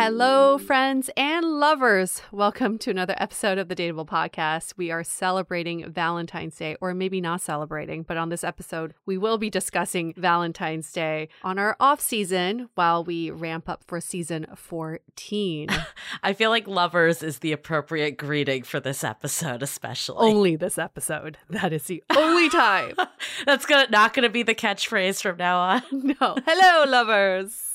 [0.00, 2.22] Hello, friends and lovers.
[2.30, 4.74] Welcome to another episode of the Dateable Podcast.
[4.76, 9.38] We are celebrating Valentine's Day, or maybe not celebrating, but on this episode, we will
[9.38, 15.68] be discussing Valentine's Day on our off season while we ramp up for season 14.
[16.22, 20.30] I feel like lovers is the appropriate greeting for this episode, especially.
[20.30, 21.38] Only this episode.
[21.50, 22.94] That is the only time.
[23.46, 25.82] That's gonna not gonna be the catchphrase from now on.
[26.20, 26.36] No.
[26.46, 27.67] Hello, lovers.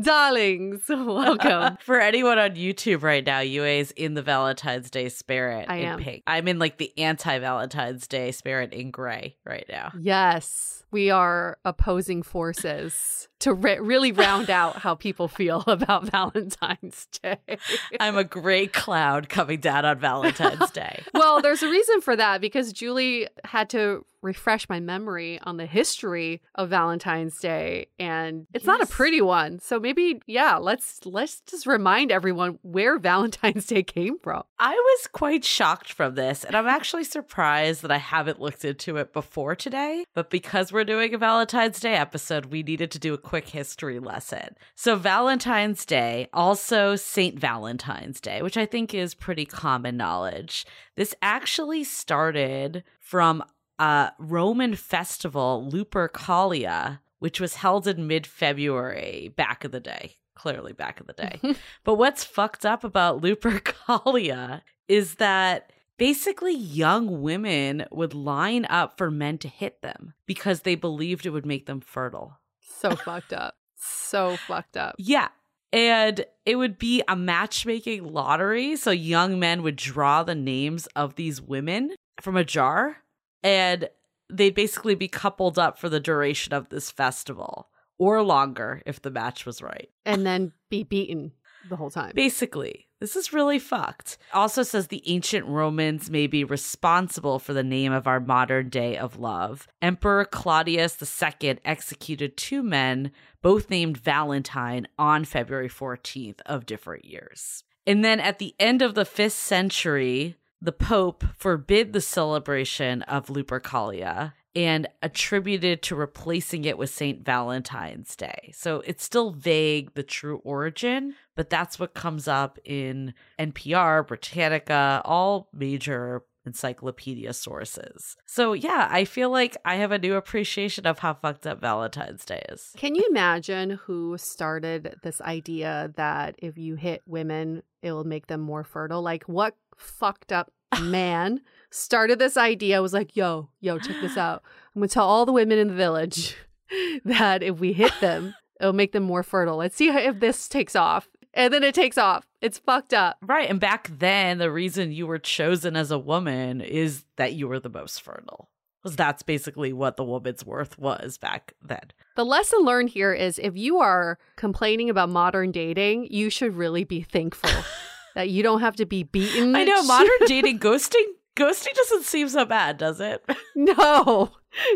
[0.00, 1.76] Darlings, welcome.
[1.84, 5.98] For anyone on YouTube right now, Yue's in the Valentine's Day spirit I in am.
[5.98, 6.22] pink.
[6.26, 9.92] I'm in like the anti Valentine's Day spirit in gray right now.
[9.98, 17.08] Yes, we are opposing forces to re- really round out how people feel about Valentine's
[17.20, 17.58] Day.
[17.98, 21.02] I'm a gray cloud coming down on Valentine's Day.
[21.12, 25.66] well, there's a reason for that because Julie had to refresh my memory on the
[25.66, 29.58] history of Valentine's Day and it's not a pretty one.
[29.58, 34.44] So maybe yeah, let's let's just remind everyone where Valentine's Day came from.
[34.58, 38.96] I was quite shocked from this, and I'm actually surprised that I haven't looked into
[38.96, 40.06] it before today.
[40.14, 43.98] But because we're doing a Valentine's Day episode, we needed to do a quick history
[43.98, 44.56] lesson.
[44.74, 47.38] So, Valentine's Day, also St.
[47.38, 50.66] Valentine's Day, which I think is pretty common knowledge,
[50.96, 53.42] this actually started from
[53.78, 60.16] a Roman festival, Lupercalia, which was held in mid February back in the day.
[60.34, 61.40] Clearly, back in the day.
[61.84, 69.10] But what's fucked up about Lupercalia is that basically young women would line up for
[69.10, 72.38] men to hit them because they believed it would make them fertile.
[72.60, 73.54] So fucked up.
[73.76, 74.94] So fucked up.
[74.98, 75.28] Yeah.
[75.72, 78.76] And it would be a matchmaking lottery.
[78.76, 82.98] So young men would draw the names of these women from a jar
[83.42, 83.88] and
[84.32, 87.68] they'd basically be coupled up for the duration of this festival.
[87.98, 89.88] or longer if the match was right.
[90.04, 91.32] And then be beaten
[91.68, 92.12] the whole time.
[92.14, 94.16] Basically, this is really fucked.
[94.32, 98.96] Also says the ancient Romans may be responsible for the name of our modern day
[98.96, 99.68] of love.
[99.82, 103.12] Emperor Claudius II executed two men,
[103.42, 107.62] both named Valentine, on February 14th of different years.
[107.86, 113.26] And then at the end of the 5th century, the Pope forbid the celebration of
[113.26, 117.24] Lupercalia and attributed to replacing it with St.
[117.24, 118.52] Valentine's Day.
[118.54, 125.02] So it's still vague, the true origin, but that's what comes up in NPR, Britannica,
[125.04, 128.16] all major encyclopedia sources.
[128.26, 132.24] So yeah, I feel like I have a new appreciation of how fucked up Valentine's
[132.24, 132.72] Day is.
[132.76, 138.26] Can you imagine who started this idea that if you hit women, it will make
[138.26, 139.02] them more fertile?
[139.02, 141.40] Like what fucked up man
[141.70, 144.42] started this idea was like, yo, yo, check this out.
[144.74, 146.36] I'm gonna tell all the women in the village
[147.04, 149.56] that if we hit them, it'll make them more fertile.
[149.56, 151.08] Let's see if this takes off.
[151.36, 152.26] And then it takes off.
[152.40, 153.16] It's fucked up.
[153.20, 153.50] Right.
[153.50, 157.58] And back then, the reason you were chosen as a woman is that you were
[157.58, 158.50] the most fertile.
[158.80, 161.90] Because that's basically what the woman's worth was back then.
[162.14, 166.84] The lesson learned here is if you are complaining about modern dating, you should really
[166.84, 167.50] be thankful
[168.14, 169.54] that you don't have to be beaten.
[169.56, 171.04] I know modern dating ghosting
[171.36, 173.24] ghosting doesn't seem so bad, does it?
[173.56, 174.32] No.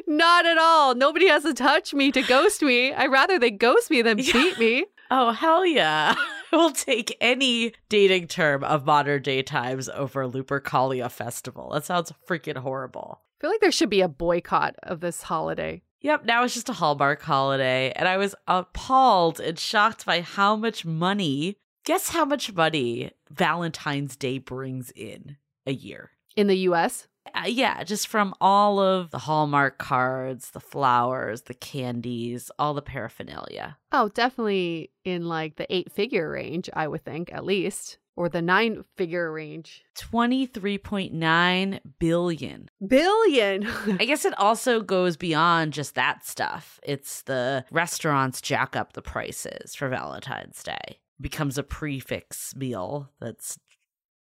[0.07, 0.95] Not at all.
[0.95, 2.93] Nobody has to touch me to ghost me.
[2.93, 4.33] I'd rather they ghost me than Yeah.
[4.33, 4.87] beat me.
[5.11, 6.15] Oh hell yeah.
[6.53, 11.71] I will take any dating term of modern day times over Lupercalia Festival.
[11.73, 13.21] That sounds freaking horrible.
[13.21, 15.83] I feel like there should be a boycott of this holiday.
[16.01, 20.55] Yep, now it's just a Hallmark holiday, and I was appalled and shocked by how
[20.57, 21.57] much money.
[21.89, 26.11] Guess how much money Valentine's Day brings in a year?
[26.37, 31.55] In the US, Uh, yeah, just from all of the Hallmark cards, the flowers, the
[31.55, 33.79] candies, all the paraphernalia.
[33.91, 38.43] oh, definitely in like the eight figure range, I would think, at least, or the
[38.43, 39.83] nine figure range.
[39.97, 42.71] 23.9 billion.
[42.87, 43.67] Billion.
[43.99, 46.81] I guess it also goes beyond just that stuff.
[46.83, 50.99] It's the restaurants jack up the prices for Valentine's Day.
[51.21, 53.59] Becomes a prix fixe meal that's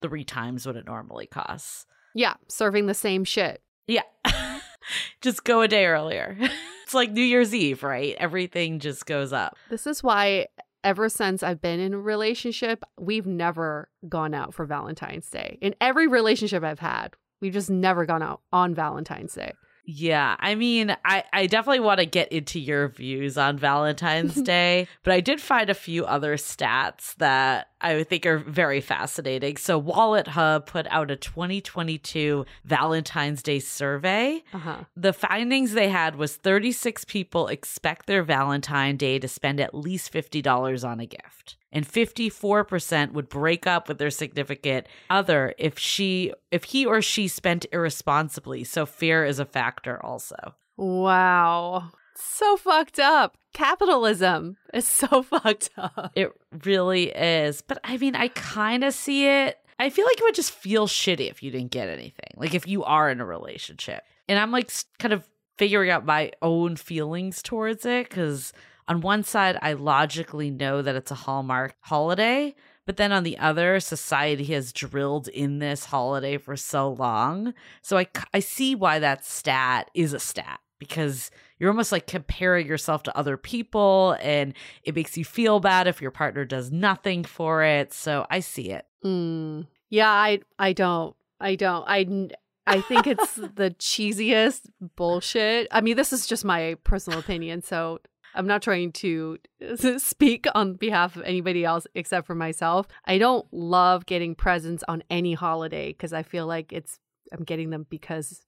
[0.02, 1.86] three times what it normally costs.
[2.16, 3.62] yeah, serving the same shit.
[3.88, 4.04] Yeah.
[5.22, 6.38] just go a day earlier.
[6.84, 8.16] it's like New Year's Eve, right?
[8.20, 9.58] Everything just goes up.
[9.70, 10.48] This is why
[10.84, 15.58] ever since I've been in a relationship, we've never gone out for Valentine's Day.
[15.62, 19.54] In every relationship I've had, we've just never gone out on Valentine's Day.
[19.90, 24.86] Yeah, I mean, I, I definitely want to get into your views on Valentine's Day,
[25.04, 29.56] but I did find a few other stats that I think are very fascinating.
[29.56, 34.44] So, WalletHub put out a 2022 Valentine's Day survey.
[34.54, 34.84] Uh-huh.
[34.98, 40.12] The findings they had was 36 people expect their Valentine Day to spend at least
[40.12, 41.56] $50 on a gift.
[41.78, 47.28] And 54% would break up with their significant other if she if he or she
[47.28, 48.64] spent irresponsibly.
[48.64, 50.56] So fear is a factor also.
[50.76, 51.92] Wow.
[52.16, 53.38] So fucked up.
[53.54, 56.14] Capitalism is so fucked up.
[56.16, 56.32] It
[56.66, 57.62] really is.
[57.62, 59.60] But I mean, I kind of see it.
[59.78, 62.32] I feel like it would just feel shitty if you didn't get anything.
[62.38, 64.02] Like if you are in a relationship.
[64.28, 65.30] And I'm like kind of
[65.60, 68.52] figuring out my own feelings towards it cuz
[68.88, 73.38] on one side I logically know that it's a Hallmark holiday, but then on the
[73.38, 77.54] other society has drilled in this holiday for so long.
[77.82, 82.68] So I, I see why that stat is a stat because you're almost like comparing
[82.68, 84.54] yourself to other people and
[84.84, 87.94] it makes you feel bad if your partner does nothing for it.
[87.94, 88.86] So I see it.
[89.04, 89.68] Mm.
[89.90, 91.16] Yeah, I I don't.
[91.40, 91.86] I don't.
[91.88, 92.30] I
[92.66, 95.68] I think it's the cheesiest bullshit.
[95.72, 98.00] I mean, this is just my personal opinion, so
[98.38, 99.38] I'm not trying to
[99.98, 102.88] speak on behalf of anybody else except for myself.
[103.06, 107.00] I don't love getting presents on any holiday because I feel like it's
[107.34, 108.46] I'm getting them because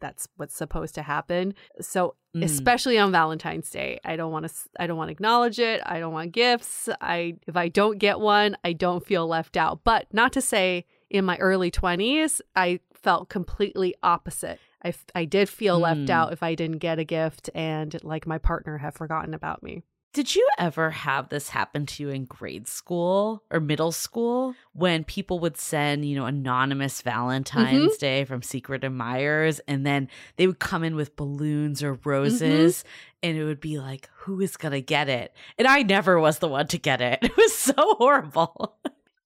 [0.00, 1.54] that's what's supposed to happen.
[1.80, 2.44] So Mm.
[2.44, 5.80] especially on Valentine's Day, I don't want to I don't want to acknowledge it.
[5.84, 6.88] I don't want gifts.
[7.00, 9.80] I if I don't get one, I don't feel left out.
[9.82, 14.60] But not to say in my early 20s, I felt completely opposite.
[14.82, 16.10] I, f- I did feel left Mm.
[16.10, 19.82] out if I didn't get a gift and like my partner had forgotten about me.
[20.12, 25.04] Did you ever have this happen to you in grade school or middle school when
[25.04, 30.58] people would send, you know, anonymous Valentine's Day from Secret Admirers and then they would
[30.58, 32.82] come in with balloons or roses
[33.22, 35.32] and it would be like, who is going to get it?
[35.58, 37.20] And I never was the one to get it.
[37.22, 38.78] It was so horrible.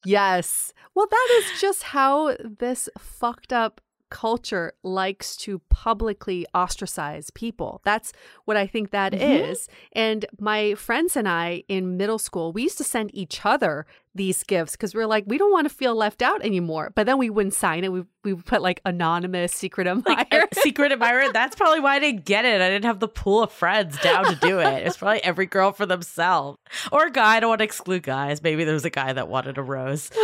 [0.05, 0.75] Yes.
[0.95, 3.81] Well, that is just how this fucked up
[4.15, 7.81] culture likes to publicly ostracize people.
[7.85, 8.13] That's
[8.45, 9.51] what I think that Mhm.
[9.51, 9.69] is.
[9.93, 14.45] And my friends and I in middle school, we used to send each other these
[14.45, 16.93] gifts because we are like, we don't want to feel left out anymore.
[16.95, 17.91] But then we wouldn't sign it.
[17.91, 20.25] We we put like anonymous secret admirer.
[20.31, 21.33] Like secret admirer.
[21.33, 22.61] That's probably why I didn't get it.
[22.61, 24.87] I didn't have the pool of friends down to do it.
[24.87, 26.59] It's probably every girl for themselves.
[26.93, 27.37] Or a guy.
[27.37, 28.41] I don't want to exclude guys.
[28.43, 30.11] Maybe there was a guy that wanted a rose.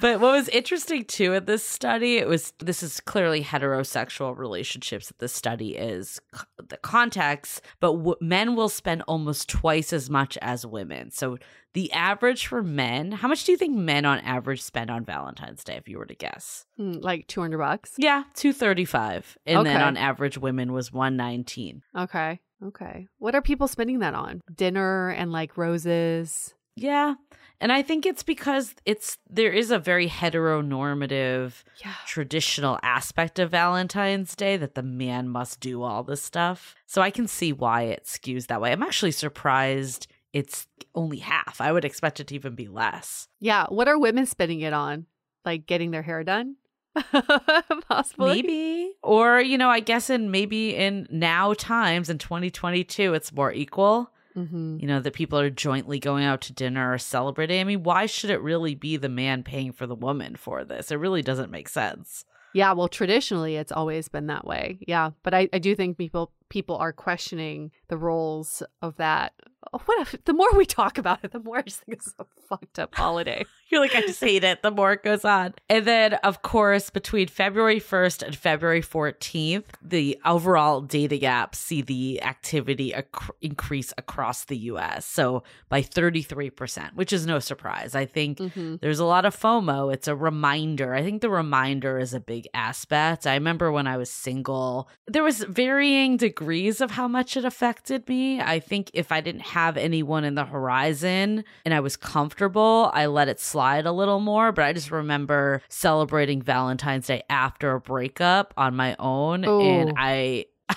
[0.00, 5.08] but what was interesting too in this study, it was this is clearly heterosexual relationships
[5.08, 6.20] that the study is
[6.68, 11.10] the context, but w- men will spend almost twice as much as women.
[11.10, 11.38] So
[11.74, 15.62] the average for men, how much do you think men on average spend on Valentine's
[15.62, 16.64] Day if you were to guess?
[16.78, 17.92] Hmm, like 200 bucks.
[17.98, 19.36] Yeah, 235.
[19.46, 21.82] And then on average women was 119.
[21.96, 22.40] Okay.
[22.64, 23.06] Okay.
[23.18, 24.40] What are people spending that on?
[24.54, 26.54] Dinner and like roses.
[26.74, 27.14] Yeah.
[27.60, 31.94] And I think it's because it's there is a very heteronormative Yeah.
[32.06, 36.74] traditional aspect of Valentine's Day that the man must do all this stuff.
[36.86, 38.72] So I can see why it skews that way.
[38.72, 41.60] I'm actually surprised it's only half.
[41.60, 43.28] I would expect it to even be less.
[43.40, 43.66] Yeah.
[43.68, 45.06] What are women spending it on?
[45.44, 46.56] Like getting their hair done?
[47.88, 48.42] Possibly.
[48.42, 48.92] Maybe.
[49.02, 54.10] Or, you know, I guess in maybe in now times in 2022 it's more equal.
[54.36, 54.78] Mm-hmm.
[54.80, 57.60] You know, that people are jointly going out to dinner or celebrating.
[57.60, 60.90] I mean, why should it really be the man paying for the woman for this?
[60.90, 62.24] It really doesn't make sense.
[62.52, 64.78] Yeah, well, traditionally it's always been that way.
[64.86, 69.32] Yeah, but I, I do think people people are questioning the roles of that.
[69.72, 72.14] Oh, What if, the more we talk about it, the more I just think it's
[72.20, 73.44] a fucked up holiday.
[73.68, 75.54] You're like, I just hate it the more it goes on.
[75.68, 81.82] And then, of course, between February 1st and February 14th, the overall dating apps see
[81.82, 85.04] the activity ac- increase across the US.
[85.04, 87.94] So by 33%, which is no surprise.
[87.96, 88.76] I think Mm-hmm.
[88.80, 89.92] there's a lot of FOMO.
[89.92, 90.94] It's a reminder.
[90.94, 93.26] I think the reminder is a big aspect.
[93.26, 98.08] I remember when I was single, there was varying degrees of how much it affected
[98.08, 98.40] me.
[98.40, 103.06] I think if I didn't have anyone in the horizon and I was comfortable, I
[103.06, 104.52] let it slide a little more.
[104.52, 109.44] But I just remember celebrating Valentine's Day after a breakup on my own.
[109.44, 110.46] And I.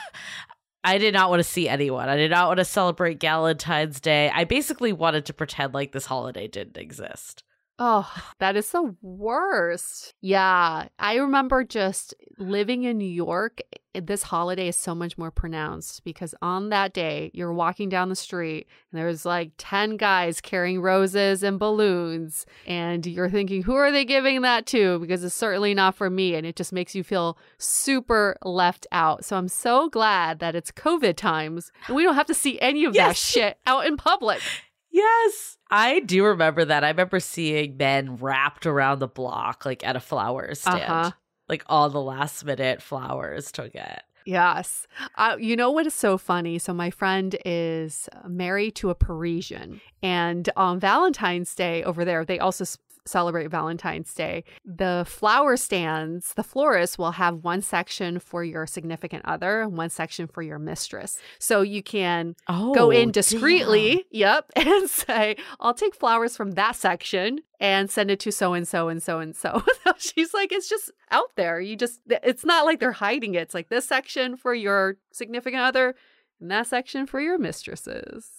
[0.81, 2.07] I did not want to see anyone.
[2.07, 4.31] I did not want to celebrate Valentine's Day.
[4.33, 7.43] I basically wanted to pretend like this holiday didn't exist.
[7.81, 10.13] Oh, that is the worst.
[10.19, 13.61] Yeah, I remember just living in New York.
[13.95, 18.09] eh, This holiday is so much more pronounced because on that day, you're walking down
[18.09, 22.45] the street and there's like 10 guys carrying roses and balloons.
[22.67, 24.99] And you're thinking, who are they giving that to?
[24.99, 26.35] Because it's certainly not for me.
[26.35, 29.23] And it just makes you feel super left out.
[29.23, 32.83] So I'm so glad that it's COVID times and we don't have to see any
[32.83, 34.41] of that shit out in public.
[34.91, 35.57] Yes.
[35.69, 36.83] I do remember that.
[36.83, 40.81] I remember seeing men wrapped around the block, like at a flower stand.
[40.81, 41.11] Uh-huh.
[41.47, 44.03] Like all the last minute flowers to get.
[44.25, 44.85] Yes.
[45.15, 46.59] Uh, you know what is so funny?
[46.59, 52.37] So, my friend is married to a Parisian, and on Valentine's Day over there, they
[52.37, 52.65] also
[53.09, 54.43] celebrate Valentine's Day.
[54.63, 59.89] The flower stands, the florist will have one section for your significant other and one
[59.89, 61.19] section for your mistress.
[61.39, 66.51] So, you can Oh, go in oh, discreetly, yep, and say, I'll take flowers from
[66.51, 69.63] that section and send it to so and so and so and so.
[69.97, 71.59] She's like, it's just out there.
[71.59, 73.41] You just, it's not like they're hiding it.
[73.41, 75.95] It's like this section for your significant other
[76.39, 78.29] and that section for your mistresses.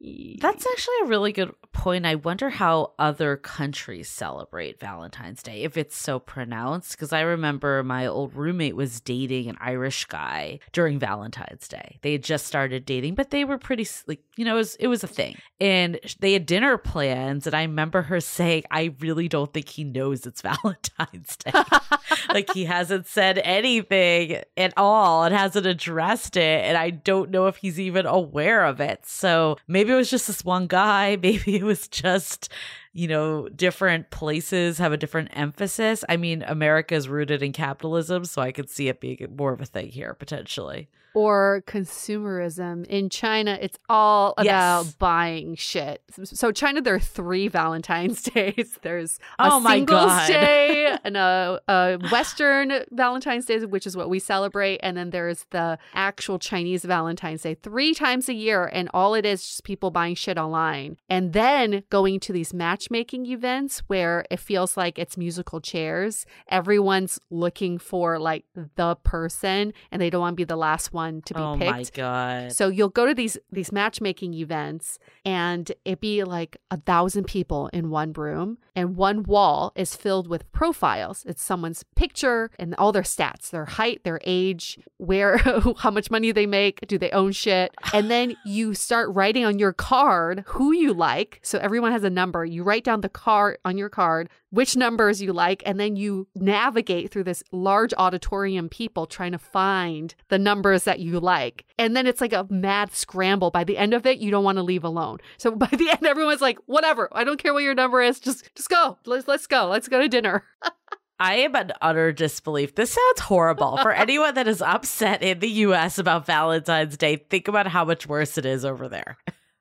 [0.00, 2.04] That's actually a really good point.
[2.04, 6.92] I wonder how other countries celebrate Valentine's Day if it's so pronounced.
[6.92, 11.98] Because I remember my old roommate was dating an Irish guy during Valentine's Day.
[12.02, 14.88] They had just started dating, but they were pretty like you know it was it
[14.88, 17.46] was a thing, and they had dinner plans.
[17.46, 21.52] And I remember her saying, "I really don't think he knows it's Valentine's Day.
[22.28, 27.46] like he hasn't said anything at all and hasn't addressed it, and I don't know
[27.46, 31.16] if he's even aware of it." So maybe it was just this one guy.
[31.26, 32.48] Maybe it was just,
[32.96, 36.02] you know, different places have a different emphasis.
[36.08, 39.60] I mean, America is rooted in capitalism, so I could see it being more of
[39.60, 40.88] a thing here potentially.
[41.14, 42.84] or consumerism.
[42.86, 44.94] In China, it's all about Yes.
[44.94, 46.02] buying shit.
[46.24, 48.78] So China, there are three Valentine's days.
[48.82, 50.28] There's a Oh my Singles God.
[50.28, 55.46] Day and a, a Western Valentine's Day, which is what we celebrate, and then there's
[55.50, 57.54] the actual Chinese Valentine's Day.
[57.54, 61.82] Three times a year, and all it is just people buying shit online, and then
[61.90, 62.52] going to these
[62.86, 66.24] matchmaking events where it feels like it's musical chairs.
[66.48, 68.44] Everyone's looking for like
[68.76, 71.68] the person and they don't want to be the last one to be oh picked.
[71.68, 72.52] Oh my god.
[72.52, 77.68] So you'll go to these these matchmaking events and it be like a thousand people
[77.72, 81.24] in one room and one wall is filled with profiles.
[81.26, 85.38] It's someone's picture and all their stats, their height, their age, where
[85.78, 87.74] how much money they make, do they own shit.
[87.92, 91.40] And then you start writing on your card who you like.
[91.42, 92.44] So everyone has a number.
[92.44, 96.28] You write down the card on your card, which numbers you like, and then you
[96.34, 101.64] navigate through this large auditorium people trying to find the numbers that you like.
[101.78, 103.50] And then it's like a mad scramble.
[103.50, 105.18] By the end of it, you don't want to leave alone.
[105.36, 107.08] So by the end, everyone's like, whatever.
[107.12, 108.20] I don't care what your number is.
[108.20, 108.98] Just just go.
[109.06, 109.66] Let's let's go.
[109.66, 110.44] Let's go to dinner.
[111.18, 112.74] I am in utter disbelief.
[112.74, 113.78] This sounds horrible.
[113.78, 118.06] For anyone that is upset in the US about Valentine's Day, think about how much
[118.06, 119.16] worse it is over there.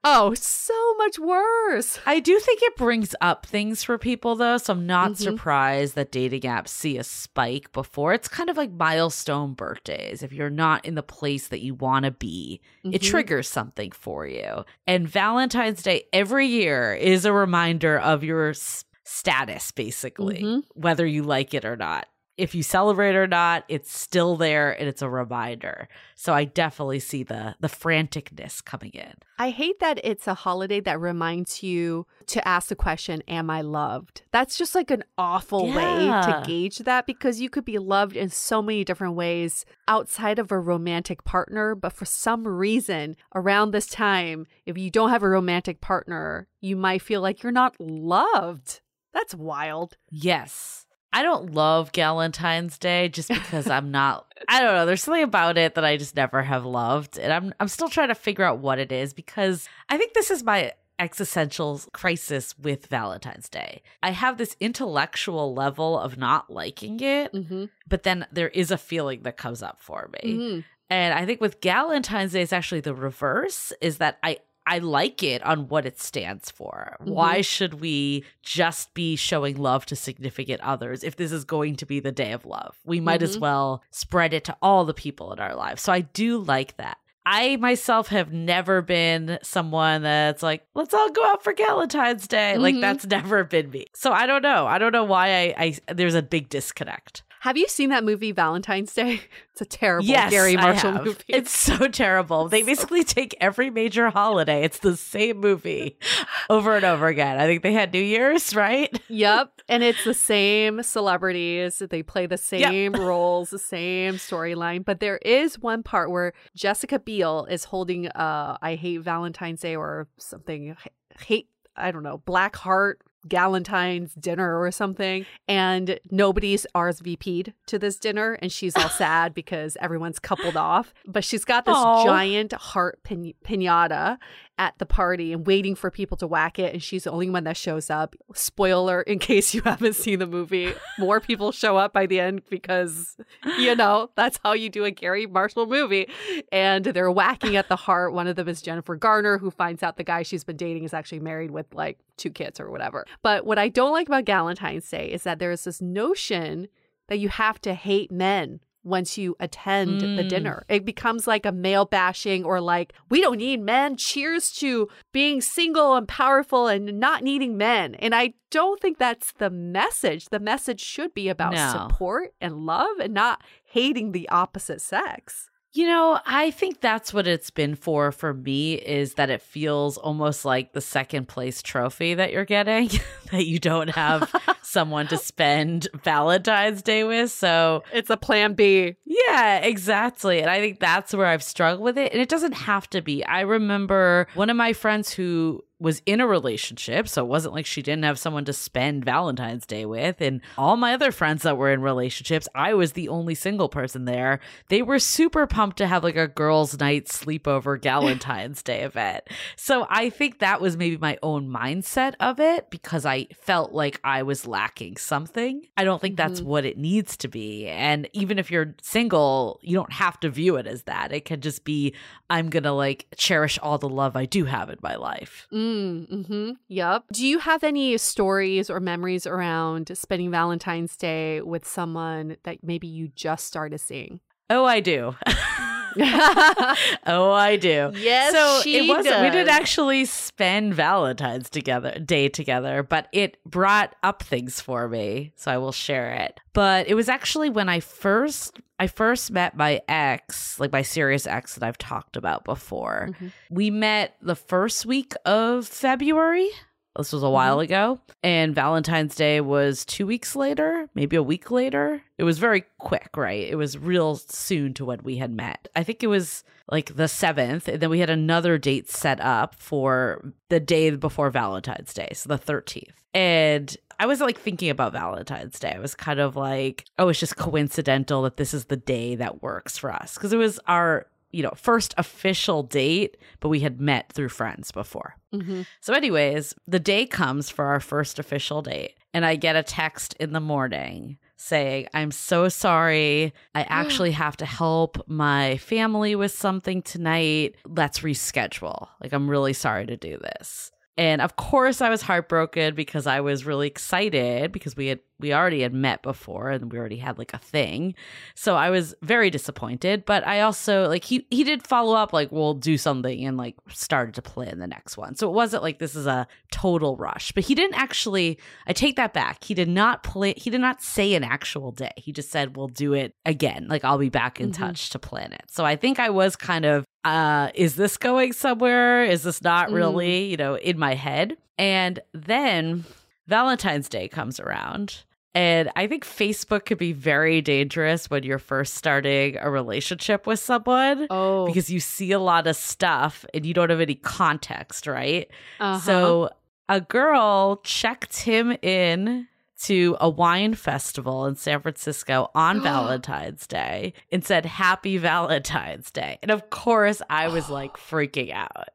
[0.08, 1.98] Oh, so much worse.
[2.06, 5.18] I do think it brings up things for people though, so I'm not Mhm.
[5.18, 8.14] surprised that dating apps see a spike before.
[8.14, 10.22] It's kind of like milestone birthdays.
[10.22, 13.10] If you're not in the place that you want to be, it Mhm.
[13.10, 14.64] triggers something for you.
[14.86, 20.64] And Valentine's Day every year is a reminder of your s- status basically, Mhm.
[20.76, 22.08] whether you like it or not.
[22.38, 25.88] If you celebrate or not, it's still there and it's a reminder.
[26.16, 29.14] So I definitely see the the franticness coming in.
[29.38, 33.62] I hate that it's a holiday that reminds you to ask the question, Am I
[33.62, 34.24] loved?
[34.32, 38.30] That's just like an awful way to gauge that because you could be loved in
[38.30, 41.76] so many different ways outside of a romantic partner.
[41.76, 46.76] But for some reason, around this time, if you don't have a romantic partner, you
[46.76, 48.82] might feel like you're not loved.
[49.14, 49.96] That's wild.
[50.10, 50.85] Yes.
[51.16, 55.58] I don't love Valentine's Day just because I'm not I don't know, there's something about
[55.58, 57.18] it that I just never have loved.
[57.18, 60.30] And I'm I'm still trying to figure out what it is because I think this
[60.30, 63.82] is my existential crisis with Valentine's Day.
[64.02, 67.66] I have this intellectual level of not liking it, Mm-hmm.
[67.88, 70.64] but then there is a feeling that comes up for me.
[70.90, 75.22] And I think with Valentine's Day, it's actually the reverse is that I I like
[75.22, 76.98] it on what it stands for.
[77.00, 81.86] Why should we just be showing love to significant others if this is going to
[81.86, 82.76] be the day of love?
[82.84, 83.42] We might as Mhm.
[83.42, 85.82] well spread it to all the people in our lives.
[85.84, 86.98] So I do like that.
[87.28, 92.58] I myself have never been someone that's like, let's all go out for Galentine's Day.
[92.58, 92.82] Like Mhm.
[92.82, 93.86] that's never been me.
[93.94, 94.68] So I don't know.
[94.68, 97.24] I don't know why I, I there's a big disconnect.
[97.46, 99.22] Have you seen that movie Valentine's Day?
[99.52, 101.06] It's a terrible Yes, Gary I Marshall have.
[101.06, 101.24] movie.
[101.30, 102.50] It's so terrible.
[102.50, 104.64] They basically take every major holiday.
[104.64, 105.98] It's the same movie
[106.50, 107.40] over and over again.
[107.40, 108.90] I think they had New Year's, right?
[109.08, 109.52] Yep.
[109.70, 111.82] And it's the same celebrities.
[111.90, 114.84] They play the same roles, the same storyline.
[114.84, 119.76] But there is one part where Jessica Biel is holding uh I hate Valentine's Day
[119.78, 120.76] or something
[121.22, 125.26] hate I don't know, Black Heart Galentine's dinner or something.
[125.48, 128.34] And nobody's RSVP'd to this dinner.
[128.42, 130.94] And she's all sad because everyone's coupled off.
[131.06, 132.06] But she's got this Aw.
[132.06, 134.18] giant heart pin- pinata
[134.58, 136.74] at the party and waiting for people to whack it.
[136.74, 138.16] And she's the only one that shows up.
[138.34, 142.42] Spoiler in case you haven't seen the movie, more people show up by the end
[142.50, 143.18] because,
[143.58, 146.08] you know, that's how you do a Gary Marshall movie.
[146.52, 148.14] And they're whacking at the heart.
[148.14, 150.94] One of them is Jennifer Garner, who finds out the guy she's been dating is
[150.94, 153.06] actually married with like two kids or whatever.
[153.22, 156.68] But what I don't like about Galentine's Day is that there's this notion
[157.08, 160.30] that you have to hate men once you attend the Mm.
[160.30, 160.66] dinner.
[160.70, 163.98] It becomes like a male bashing or like, we don't need men.
[163.98, 167.96] Cheers to being single and powerful and not needing men.
[167.96, 170.30] And I don't think that's the message.
[170.30, 171.72] The message should be about No.
[171.72, 175.50] support and love and not hating the opposite sex.
[175.76, 179.98] You know, I think that's what it's been for for me is that it feels
[179.98, 182.90] almost like the second place trophy that you're getting
[183.34, 187.30] that you don't have someone to spend Valentine's Day with.
[187.30, 188.96] So, It's a plan B.
[189.04, 190.40] Yeah, exactly.
[190.40, 192.14] And I think that's where I've struggled with it.
[192.14, 193.26] And it doesn't have to be.
[193.26, 197.08] I remember one of my friends who was in a relationship.
[197.08, 200.22] So it wasn't like she didn't have someone to spend Valentine's Day with.
[200.22, 204.06] And all my other friends that were in relationships, I was the only single person
[204.06, 204.40] there.
[204.70, 209.26] They were super pumped to have like a girls' night sleepover Valentine's Day event.
[209.58, 214.00] So I think that was maybe my own mindset of it because I felt like
[214.04, 215.66] I was lacking something.
[215.76, 216.46] I don't think that's Mhm.
[216.46, 217.68] what it needs to be.
[217.68, 221.12] And even if you're single, you don't have to view it as that.
[221.12, 221.94] It can just be,
[222.30, 225.48] I'm going to like cherish all the love I do have in my life.
[225.66, 226.52] Mm, mm-hmm.
[226.68, 227.06] Yep.
[227.12, 232.88] Do you have any stories or memories around spending Valentine's Day with someone that maybe
[232.88, 234.20] you just started seeing?
[234.50, 235.16] Oh, I do.
[237.08, 237.92] oh, I do.
[237.96, 239.22] Yes, so she it wasn't.
[239.22, 245.32] We didn't actually spend Valentine's together day together, but it brought up things for me,
[245.36, 246.40] so I will share it.
[246.54, 251.26] But it was actually when I first I first met my ex, like my serious
[251.28, 253.10] ex that I've talked about before.
[253.20, 253.32] Mhm.
[253.50, 256.50] We met the first week of February.
[256.98, 257.74] This was a while mm-hmm.
[257.74, 258.00] ago.
[258.24, 262.02] And Valentine's Day was two weeks later, maybe a week later.
[262.18, 263.48] It was very quick, right?
[263.48, 265.68] It was real soon to when we had met.
[265.76, 267.68] I think it was like the 7th.
[267.68, 272.30] And then we had another date set up for the day before Valentine's Day, so
[272.30, 272.94] the 13th.
[273.14, 275.74] And I was like thinking about Valentine's Day.
[275.76, 279.42] I was kind of like, oh, it's just coincidental that this is the day that
[279.42, 280.16] works for us.
[280.16, 284.72] Because it was our you know, first official date, but we had met through friends
[284.72, 285.16] before.
[285.34, 285.66] Mhm.
[285.82, 290.16] So, anyways, the day comes for our first official date, and I get a text
[290.20, 293.34] in the morning saying, I'm so sorry.
[293.54, 297.56] I actually have to help my family with something tonight.
[297.66, 298.88] Let's reschedule.
[299.02, 300.72] Like, I'm really sorry to do this.
[300.98, 305.34] And of course, I was heartbroken because I was really excited because we had we
[305.34, 307.96] already had met before and we already had like a thing.
[308.36, 312.32] So I was very disappointed, but I also like he he did follow up like
[312.32, 315.16] we'll do something and like started to plan the next one.
[315.16, 317.32] So it wasn't like this is a total rush.
[317.34, 319.44] But he didn't actually I take that back.
[319.44, 321.92] He did not play he did not say an actual day.
[321.98, 323.68] He just said we'll do it again.
[323.70, 324.56] Like I'll be back in Mhm.
[324.58, 325.44] touch to plan it.
[325.50, 329.04] So I think I was kind of uh is this going somewhere?
[329.04, 329.74] Is this not Mm.
[329.76, 331.38] really, you know, in my head?
[331.58, 332.84] And then
[333.28, 335.04] Valentine's Day comes around.
[335.34, 340.40] And I think Facebook could be very dangerous when you're first starting a relationship with
[340.40, 344.88] someone Oh, because you see a lot of stuff and you don't have any context,
[344.88, 345.30] right?
[345.60, 345.80] uh-huh.
[345.80, 346.30] So
[346.70, 349.28] a girl checked him in
[349.64, 356.20] to a wine festival in San Francisco on Valentine's Day and said happy Valentine's Day.
[356.22, 358.70] And of course, I was like freaking out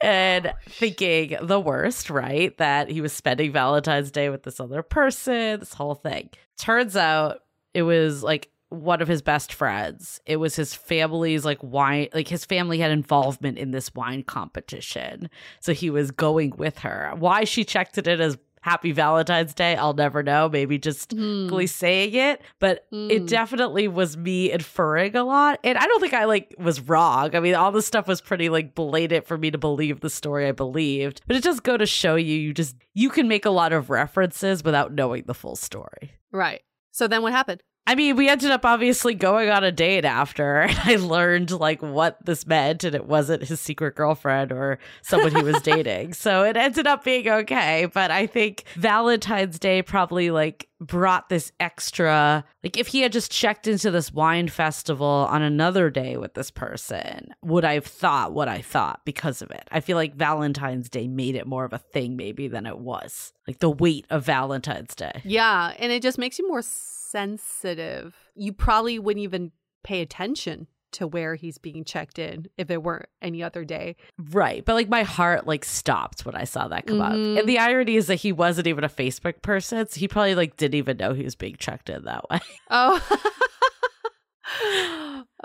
[0.00, 2.56] and oh, thinking the worst, right?
[2.58, 6.30] That he was spending Valentine's Day with this other person, this whole thing.
[6.56, 7.42] Turns out
[7.74, 10.20] it was like one of his best friends.
[10.26, 15.30] It was his family's like wine, like his family had involvement in this wine competition.
[15.60, 17.12] So he was going with her.
[17.16, 20.48] Why she checked it in as Happy Valentine's Day, I'll never know.
[20.48, 21.48] Maybe just Hmm.
[21.48, 23.28] really saying it, but it Mm.
[23.28, 25.58] definitely was me inferring a lot.
[25.64, 27.34] And I don't think I like was wrong.
[27.34, 30.46] I mean, all this stuff was pretty like blatant for me to believe the story
[30.46, 31.20] I believed.
[31.26, 33.90] But it does go to show you you just you can make a lot of
[33.90, 36.12] references without knowing the full story.
[36.32, 36.62] right.
[36.90, 37.62] So then what happened?
[37.88, 41.80] I mean, we ended up obviously going on a date after, and I learned like
[41.80, 46.12] what this meant, and it wasn't his secret girlfriend or someone he was dating.
[46.12, 47.86] So it ended up being okay.
[47.86, 53.32] But I think Valentine's Day probably like brought this extra, like if he had just
[53.32, 58.34] checked into this wine festival on another day with this person, would I have thought
[58.34, 59.66] what I thought because of it?
[59.72, 63.32] I feel like Valentine's Day made it more of a thing maybe than it was.
[63.46, 65.22] Like the weight of Valentine's Day.
[65.24, 66.60] Yeah, and it just makes you more
[67.10, 68.14] sensitive.
[68.34, 69.52] You probably wouldn't even
[69.84, 73.94] pay attention to where he's being checked in if it weren't any other day.
[74.30, 74.64] Right.
[74.64, 77.12] But like my heart like stopped when I saw that come up.
[77.12, 77.38] Mhm.
[77.40, 79.86] And the irony is that he wasn't even a Facebook person.
[79.86, 82.40] So he probably like didn't even know he was being checked in that way.
[82.70, 83.06] Oh.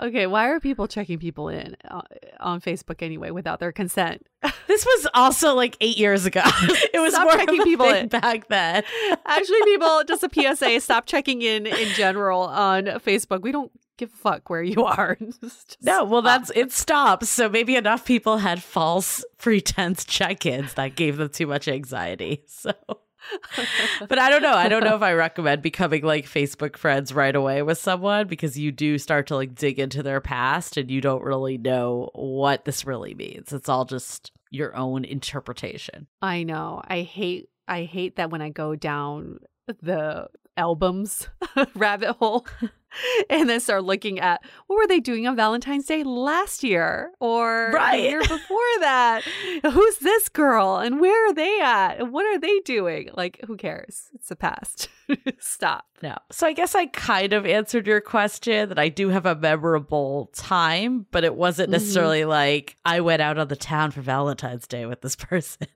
[0.00, 2.02] okay, why are people checking people in uh,
[2.40, 4.26] on Facebook anyway without their consent?
[4.66, 6.42] This was also like eight years ago.
[6.92, 8.08] it was Stop more checking people in.
[8.08, 8.82] back then.
[9.26, 13.42] Actually, people, just a PSA, stop checking in in general on Facebook.
[13.42, 15.16] We don't give a fuck where you are.
[15.82, 17.28] No, well, that's it stops.
[17.28, 22.44] So maybe enough people had false pretense check ins that gave them too much anxiety.
[22.48, 22.72] So,
[24.08, 24.54] but I don't know.
[24.54, 28.58] I don't know if I recommend becoming like Facebook friends right away with someone because
[28.58, 32.64] you do start to like dig into their past and you don't really know what
[32.64, 33.52] this really means.
[33.52, 36.06] It's all just your own interpretation.
[36.22, 36.82] I know.
[36.86, 41.28] I hate I hate that when I go down the albums
[41.74, 42.46] rabbit hole
[43.30, 47.68] and then start looking at what were they doing on Valentine's Day last year or
[47.72, 48.00] the Right.
[48.02, 49.22] year before that?
[49.70, 51.98] Who's this girl and where are they at?
[52.00, 53.10] And what are they doing?
[53.14, 54.10] Like who cares?
[54.14, 54.88] It's the past.
[55.38, 55.84] Stop.
[56.02, 56.16] No.
[56.30, 60.30] So I guess I kind of answered your question that I do have a memorable
[60.34, 61.72] time, but it wasn't Mhm.
[61.72, 65.66] necessarily like I went out on the town for Valentine's Day with this person.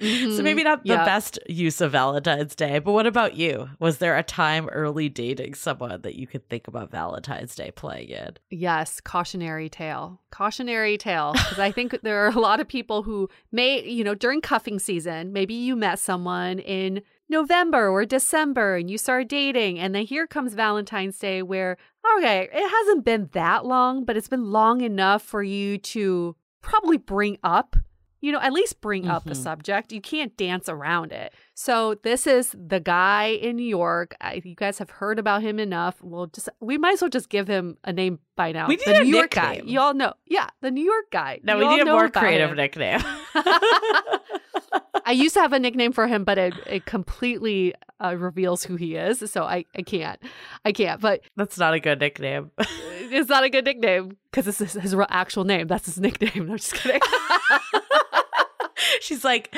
[0.00, 0.36] Mm-hmm.
[0.36, 1.04] So maybe not the Yeah.
[1.04, 3.68] best use of Valentine's Day, but what about you?
[3.78, 8.08] Was there a time early dating someone that you could think about Valentine's Day playing
[8.08, 8.30] in?
[8.50, 10.20] Yes, cautionary tale.
[10.30, 11.32] Cautionary tale.
[11.34, 14.78] Because I think there are a lot of people who may, you know, during cuffing
[14.78, 20.04] season, maybe you met someone in November or December and you start dating, and then
[20.04, 21.76] here comes Valentine's Day, where,
[22.18, 26.96] okay, it hasn't been that long, but it's been long enough for you to probably
[26.96, 27.76] bring up
[28.20, 29.10] you know, at least bring mm-hmm.
[29.10, 29.42] up the mm-hmm.
[29.42, 29.92] subject.
[29.92, 31.32] You can't dance around it.
[31.54, 34.14] So this is the guy in New York.
[34.20, 36.02] I, you guys have heard about him enough.
[36.02, 38.68] We'll just we might as well just give him a name by now.
[38.68, 39.64] We need the New York nickname.
[39.64, 39.70] guy.
[39.70, 41.40] You all know, yeah, the New York guy.
[41.42, 42.56] No, you we need a more creative him.
[42.56, 43.00] nickname.
[45.04, 48.76] I used to have a nickname for him, but it, it completely uh, reveals who
[48.76, 49.28] he is.
[49.30, 50.20] So I, I can't.
[50.64, 51.00] I can't.
[51.00, 52.52] But that's not a good nickname.
[52.58, 55.66] it's not a good nickname because it's his, his actual name.
[55.66, 56.46] That's his nickname.
[56.46, 57.00] No, I'm just kidding.
[59.02, 59.54] She's like,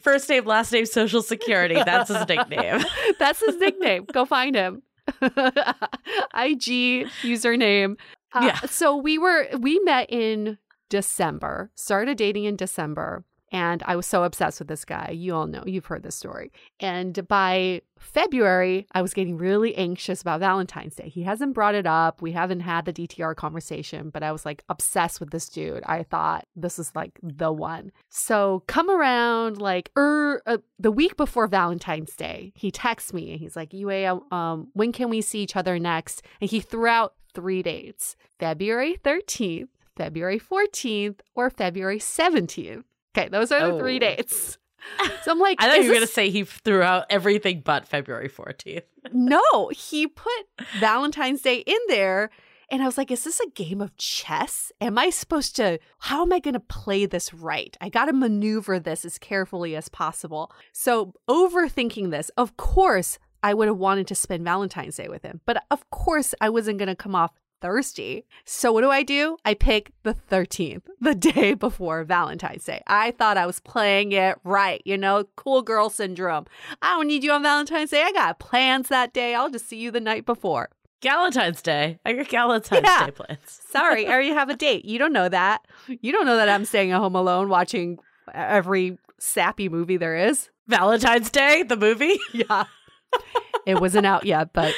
[0.00, 1.74] first name, last name, social security.
[1.74, 2.82] That's his nickname.
[3.18, 4.06] That's his nickname.
[4.12, 4.82] Go find him.
[5.22, 7.96] IG username.
[8.32, 8.60] Uh, yeah.
[8.66, 11.70] So we were we met in December.
[11.74, 13.24] Started dating in December.
[13.52, 15.10] And I was so obsessed with this guy.
[15.10, 16.52] You all know, you've heard this story.
[16.78, 21.08] And by February, I was getting really anxious about Valentine's Day.
[21.08, 22.22] He hasn't brought it up.
[22.22, 25.82] We haven't had the DTR conversation, but I was like obsessed with this dude.
[25.84, 27.92] I thought this is like the one.
[28.08, 33.40] So come around like er, uh, the week before Valentine's Day, he texts me and
[33.40, 36.22] he's like, Yue, um, when can we see each other next?
[36.40, 42.84] And he threw out three dates February 13th, February 14th, or February 17th.
[43.16, 43.78] Okay, those are the oh.
[43.78, 44.58] three dates.
[45.22, 45.98] So I'm like, I thought you were this...
[45.98, 48.82] going to say he threw out everything but February 14th.
[49.12, 50.46] no, he put
[50.78, 52.30] Valentine's Day in there.
[52.72, 54.70] And I was like, is this a game of chess?
[54.80, 57.76] Am I supposed to, how am I going to play this right?
[57.80, 60.52] I got to maneuver this as carefully as possible.
[60.70, 65.40] So, overthinking this, of course, I would have wanted to spend Valentine's Day with him.
[65.46, 68.26] But of course, I wasn't going to come off thirsty.
[68.44, 69.36] So what do I do?
[69.44, 72.82] I pick the 13th, the day before Valentine's Day.
[72.86, 76.46] I thought I was playing it right, you know, cool girl syndrome.
[76.82, 78.02] I don't need you on Valentine's Day.
[78.02, 79.34] I got plans that day.
[79.34, 80.70] I'll just see you the night before.
[81.02, 81.98] Valentine's Day.
[82.04, 83.06] I got Valentine's yeah.
[83.06, 83.38] Day plans.
[83.70, 84.84] Sorry, I already have a date.
[84.84, 85.62] You don't know that.
[85.88, 87.98] You don't know that I'm staying at home alone watching
[88.34, 90.50] every sappy movie there is.
[90.68, 92.18] Valentine's Day, the movie?
[92.32, 92.64] Yeah.
[93.66, 94.72] it wasn't out yet, but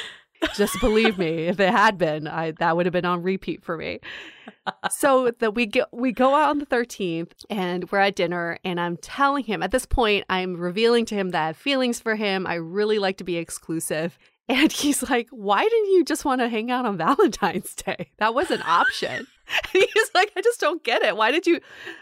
[0.55, 3.77] just believe me, if it had been, I that would have been on repeat for
[3.77, 3.99] me.
[4.89, 8.79] So that we go we go out on the 13th and we're at dinner and
[8.79, 12.15] I'm telling him at this point I'm revealing to him that I have feelings for
[12.15, 12.45] him.
[12.47, 14.17] I really like to be exclusive.
[14.49, 18.11] And he's like, Why didn't you just want to hang out on Valentine's Day?
[18.17, 19.25] That was an option.
[19.73, 21.17] And he's like, I just don't get it.
[21.17, 21.59] Why did you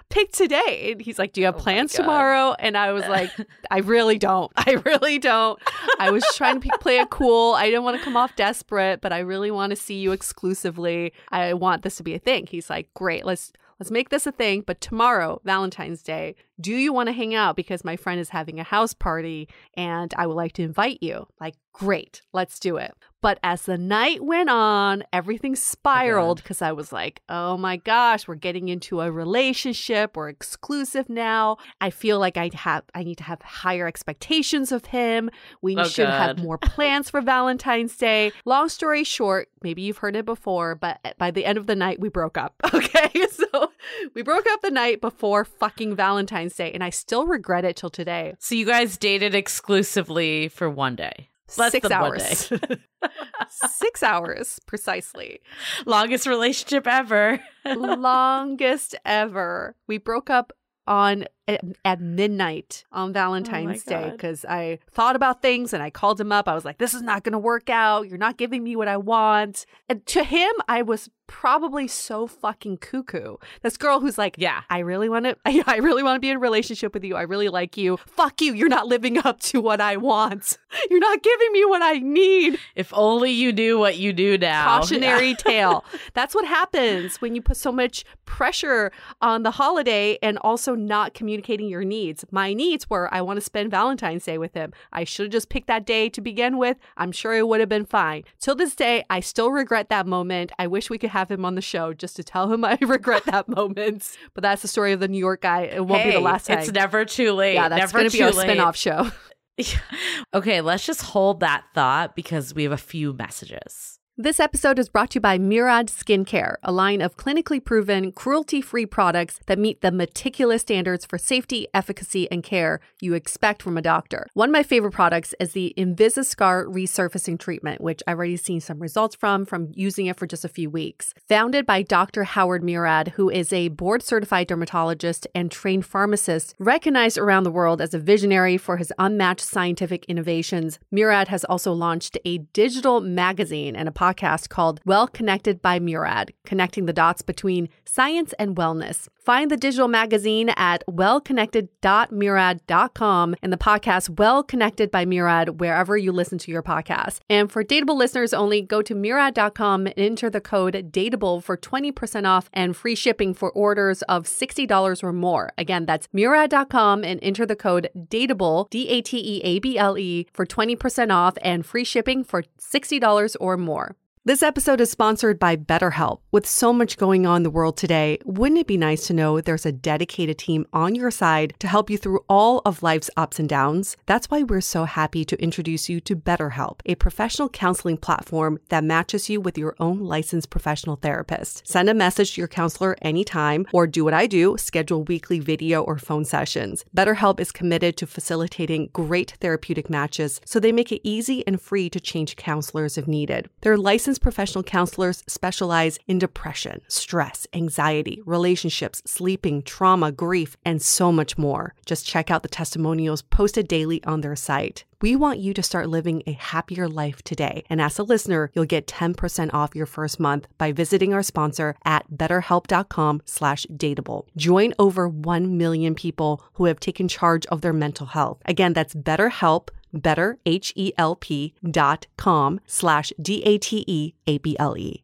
[0.10, 0.92] pick today?
[0.92, 2.56] And he's like, Do you have oh plans tomorrow?
[2.60, 3.32] And I was like,
[3.70, 4.52] I really don't.
[4.58, 5.60] I really don't.
[6.00, 7.54] I was trying to play it cool.
[7.54, 11.14] I didn't want to come off desperate, but I really want to see you exclusively.
[11.30, 12.48] I want this to be a thing.
[12.48, 14.62] He's like, Great, let's let's make this a thing.
[14.62, 17.56] But tomorrow, Valentine's Day, do you want to hang out?
[17.56, 21.28] Because my friend is having a house party and I would like to invite you.
[21.40, 22.94] Like, great, let's do it.
[23.22, 28.28] But as the night went on, everything spiraled because I was like, oh my gosh,
[28.28, 30.18] we're getting into a relationship.
[30.18, 31.58] We're exclusive now.
[31.80, 35.30] I feel like I have I need to have higher expectations of him.
[35.62, 36.38] We oh should God.
[36.38, 38.32] have more plans for Valentine's Day.
[38.46, 41.76] Long story short, maybe you've heard it before, but eh, by the end of the
[41.76, 42.56] night, we broke up.
[42.74, 43.10] Okay.
[43.32, 43.72] So
[44.14, 47.90] we broke up the night before fucking Valentine's Day, and I still regret it till
[47.90, 48.36] today.
[48.40, 51.31] So you guys dated exclusively for one day.
[51.58, 52.52] Less Six hours.
[53.50, 55.42] Six hours, precisely.
[55.86, 57.40] Longest relationship ever.
[57.66, 59.76] Longest ever.
[59.88, 60.54] We broke up
[60.88, 65.82] on at, at midnight on oh Valentine's oh Day because I thought about things and
[65.82, 66.48] I called him up.
[66.48, 68.08] I was like, "This is not going to work out.
[68.08, 72.76] You're not giving me what I want." And to him, I was probably so fucking
[72.76, 73.38] cuckoo.
[73.62, 76.30] This girl who's like, yeah, I really want to, I, I really want to be
[76.30, 77.16] in a relationship with you.
[77.16, 77.96] I really like you.
[78.06, 78.54] Fuck you.
[78.54, 80.58] You're not living up to what I want.
[80.90, 82.60] You're not giving me what I need.
[82.76, 84.66] If only you knew what you do now.
[84.80, 85.36] Cautionary yeah.
[85.36, 85.86] tale.
[86.14, 91.14] That's what happens when you put so much pressure on the holiday and also not
[91.14, 92.26] communicating your needs.
[92.32, 94.74] My needs were I want to spend Valentine's Day with him.
[94.92, 96.78] I should have just picked that day to begin with.
[96.98, 98.24] I'm sure it would have been fine.
[98.40, 100.52] Till this day, I still regret that moment.
[100.60, 102.78] I wish we could have have him on the show just to tell him I
[102.82, 104.18] regret that moment.
[104.34, 105.62] But that's the story of the New York guy.
[105.62, 106.60] It won't hey, be the last time.
[106.60, 107.54] It's never too late.
[107.54, 109.12] Yeah, that's going to be our spinoff show.
[110.34, 113.91] okay, let's just hold that thought because we have a few messages.
[114.18, 118.60] This episode is brought to you by Murad Skincare, a line of clinically proven, cruelty
[118.60, 123.78] free products that meet the meticulous standards for safety, efficacy, and care you expect from
[123.78, 124.28] a doctor.
[124.34, 128.80] One of my favorite products is the Invisiscar Resurfacing Treatment, which I've already seen some
[128.80, 131.14] results from from using it for just a few weeks.
[131.30, 132.26] Founded by Dr.
[132.26, 137.80] Howard Murad, who is a board certified dermatologist and trained pharmacist, recognized around the world
[137.80, 143.74] as a visionary for his unmatched scientific innovations, Murad has also launched a digital magazine
[143.74, 149.08] and a podcast called Well Connected by Murad, connecting the dots between science and wellness.
[149.24, 156.12] Find the digital magazine at wellconnected.murad.com and the podcast Well Connected by Murad wherever you
[156.12, 157.20] listen to your podcast.
[157.30, 162.28] And for Dateable listeners only, go to murad.com and enter the code DATEABLE for 20%
[162.28, 165.52] off and free shipping for orders of $60 or more.
[165.56, 170.00] Again, that's murad.com and enter the code DATEABLE, D A T E A B L
[170.00, 173.96] E, for 20% off and free shipping for $60 or more.
[174.24, 176.20] This episode is sponsored by BetterHelp.
[176.32, 179.42] With so much going on in the world today, wouldn't it be nice to know
[179.42, 183.40] there's a dedicated team on your side to help you through all of life's ups
[183.40, 183.98] and downs?
[184.06, 188.84] That's why we're so happy to introduce you to BetterHelp, a professional counseling platform that
[188.84, 191.68] matches you with your own licensed professional therapist.
[191.68, 195.82] Send a message to your counselor anytime or do what I do, schedule weekly video
[195.82, 196.86] or phone sessions.
[196.96, 201.90] BetterHelp is committed to facilitating great therapeutic matches, so they make it easy and free
[201.90, 203.50] to change counselors if needed.
[203.62, 210.82] Their licensed licensed professional counselors specialize in depression, stress, anxiety, relationships, sleeping, trauma, grief, and
[210.82, 211.74] so much more.
[211.86, 214.84] Just check out the testimonials posted daily on their site.
[215.02, 217.64] We want you to start living a happier life today.
[217.70, 221.76] And as a listener, you'll get 10% off your first month by visiting our sponsor
[221.86, 224.26] at betterhelp.com slash dateable.
[224.36, 228.42] Join over 1 million people who have taken charge of their mental health.
[228.46, 235.04] Again, that's betterhelp, better, H-E-L-P dot com slash D-A-T-E-A-B-L-E.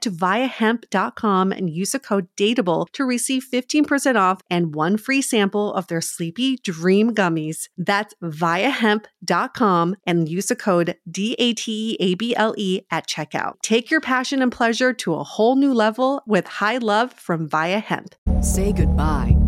[0.00, 5.72] to viiahemp.com and use the code DATEABLE to receive 15% off and one free sample
[5.74, 7.68] of their Sleepy Dream Gummies.
[7.76, 13.54] That's viiahemp.com and use the code DATEABLE at checkout.
[13.62, 17.80] Take your passion and pleasure to a whole new level with High Love from VIIA
[17.80, 18.14] Hemp.
[18.42, 19.39] Say goodbye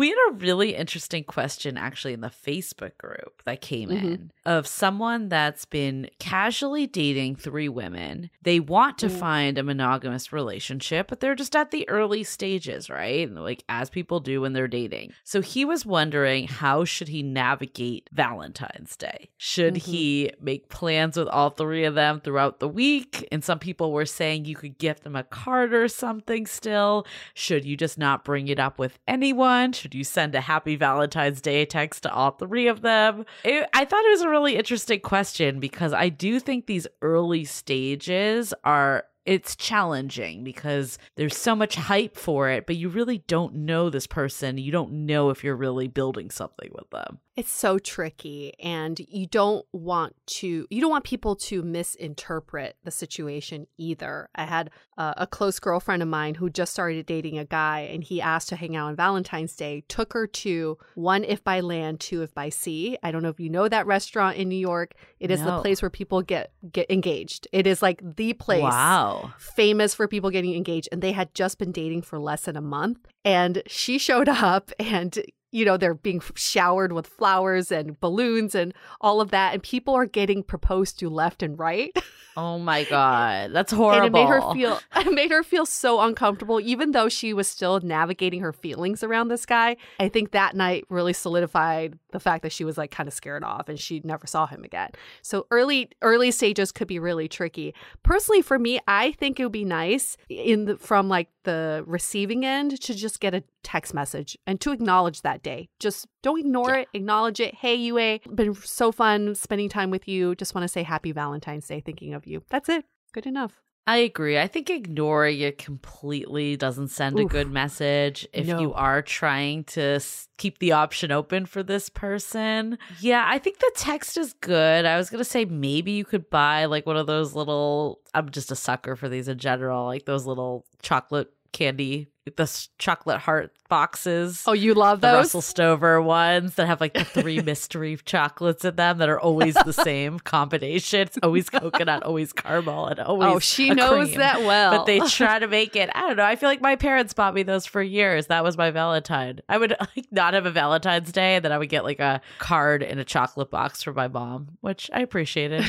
[0.00, 4.06] We had a really interesting question actually in the Facebook group that came mm-hmm.
[4.06, 8.30] in of someone that's been casually dating three women.
[8.42, 9.10] They want to mm.
[9.10, 13.30] find a monogamous relationship, but they're just at the early stages, right?
[13.30, 15.12] Like as people do when they're dating.
[15.24, 19.28] So he was wondering how should he navigate Valentine's Day?
[19.36, 19.90] Should mm-hmm.
[19.90, 23.28] he make plans with all three of them throughout the week?
[23.30, 27.06] And some people were saying you could gift them a card or something still.
[27.34, 29.72] Should you just not bring it up with anyone?
[29.72, 33.24] Should you send a happy Valentine's Day text to all three of them?
[33.44, 37.44] It, I thought it was a really interesting question because I do think these early
[37.44, 43.54] stages are it's challenging because there's so much hype for it, but you really don't
[43.54, 44.58] know this person.
[44.58, 47.18] You don't know if you're really building something with them.
[47.36, 52.90] It's so tricky and you don't want to you don't want people to misinterpret the
[52.90, 54.28] situation either.
[54.34, 58.04] I had uh, a close girlfriend of mine who just started dating a guy and
[58.04, 62.00] he asked to hang out on Valentine's Day, took her to one if by land,
[62.00, 62.98] two if by sea.
[63.02, 64.94] I don't know if you know that restaurant in New York.
[65.18, 65.46] It is no.
[65.46, 67.48] the place where people get get engaged.
[67.52, 68.62] It is like the place.
[68.62, 72.56] Wow famous for people getting engaged and they had just been dating for less than
[72.56, 75.18] a month and she showed up and
[75.52, 79.94] you know they're being showered with flowers and balloons and all of that and people
[79.94, 81.96] are getting proposed to left and right
[82.36, 84.06] Oh my god, that's horrible.
[84.06, 87.48] and it made her feel it made her feel so uncomfortable even though she was
[87.48, 92.42] still navigating her feelings around this guy i think that night really solidified the fact
[92.42, 94.90] that she was like kind of scared off and she never saw him again.
[95.22, 97.74] So early early stages could be really tricky.
[98.02, 102.44] Personally for me i think it would be nice in the, from like the receiving
[102.44, 105.68] end to just get a text message and to acknowledge that day.
[105.78, 107.54] Just don't ignore it acknowledge it.
[107.54, 110.34] Hey ua been so fun spending time with you.
[110.34, 112.42] Just want to say happy valentine's day thinking of you.
[112.50, 112.84] That's it.
[113.12, 114.38] Good enough I agree.
[114.38, 118.60] I think ignoring it completely doesn't send a good message if No.
[118.60, 119.98] you are trying to
[120.36, 122.78] keep the option open for this person.
[123.00, 124.84] Yeah, I think the text is good.
[124.84, 128.30] I was going to say maybe you could buy like one of those little I'm
[128.30, 133.52] just a sucker for these in general, like those little chocolate candy, the chocolate heart
[133.68, 134.44] boxes.
[134.46, 138.64] oh you love the those Russell Stover ones that have like the three mystery chocolates
[138.64, 141.00] in them that are always the same combination.
[141.00, 144.18] It's always coconut, always caramel, and oh, always Oh, she knows cream.
[144.18, 144.78] that well.
[144.78, 145.88] But they try to make it.
[145.94, 146.24] I don't know.
[146.24, 148.26] I feel like my parents bought me those for years.
[148.26, 149.40] That was my Valentine.
[149.48, 152.20] I would like not have a Valentine's Day, and then I would get like a
[152.38, 155.64] card in a chocolate box for my mom, which I appreciated.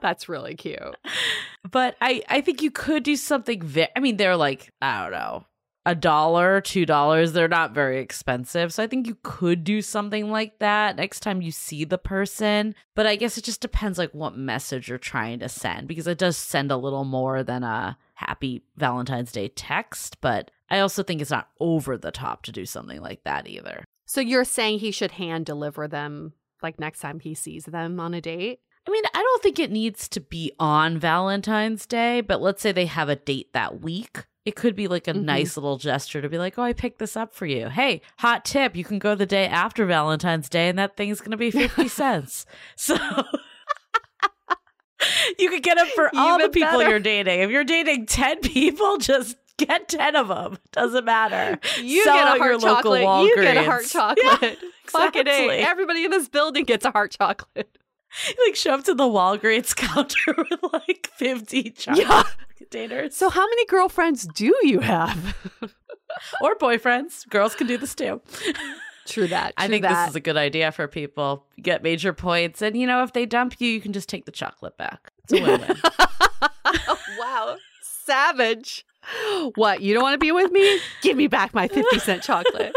[0.00, 0.96] That's really cute.
[1.70, 3.62] but I I think you could do something.
[3.62, 5.44] Ve- I mean, they're like I don't know,
[5.86, 7.32] a dollar, two dollars.
[7.32, 11.42] They're not very expensive, so I think you could do something like that next time
[11.42, 12.74] you see the person.
[12.94, 16.18] But I guess it just depends like what message you're trying to send because it
[16.18, 20.20] does send a little more than a happy Valentine's Day text.
[20.20, 23.84] But I also think it's not over the top to do something like that either.
[24.06, 26.32] So you're saying he should hand deliver them
[26.62, 28.60] like next time he sees them on a date?
[28.88, 32.72] I mean, I don't think it needs to be on Valentine's Day, but let's say
[32.72, 34.24] they have a date that week.
[34.46, 35.24] It could be like a Mhm.
[35.24, 37.68] nice little gesture to be like, oh, I picked this up for you.
[37.68, 41.32] Hey, hot tip, you can go the day after Valentine's Day and that thing's going
[41.32, 42.46] to be 50 cents.
[42.76, 42.96] So
[45.38, 46.88] you could get them for all the people better.
[46.90, 47.40] you're dating.
[47.40, 50.56] If you're dating 10 people, just get 10 of them.
[50.72, 51.58] Doesn't matter.
[51.82, 53.24] You Sell get a heart local chocolate.
[53.26, 54.58] You get a heart chocolate.
[54.86, 55.56] Fucking exactly.
[55.58, 55.68] A.
[55.68, 57.68] Everybody in this building gets a heart chocolate.
[58.46, 62.22] Like show up to the Walgreens counter with like 50 chocolate Yeah.
[62.56, 63.16] containers.
[63.16, 65.36] So how many girlfriends do you have?
[66.40, 67.28] or boyfriends.
[67.28, 68.20] Girls can do this too.
[69.06, 69.54] True that.
[69.56, 70.02] I think that.
[70.04, 71.46] this is a good idea for people.
[71.56, 74.26] You get major points, and you know if they dump you, you can just take
[74.26, 75.12] the chocolate back.
[75.24, 75.76] It's a win-win.
[77.18, 77.56] wow.
[77.82, 78.84] Savage.
[79.54, 79.80] What?
[79.80, 80.80] You don't want to be with me?
[81.02, 82.74] Give me back my 50 cent chocolate.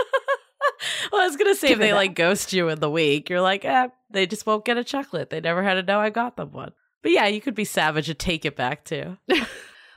[1.11, 1.95] well, I was gonna say Give if they back.
[1.97, 5.29] like ghost you in the week, you're like, eh, they just won't get a chocolate.
[5.29, 6.71] They never had to know I got them one.
[7.01, 9.17] But yeah, you could be savage and take it back too.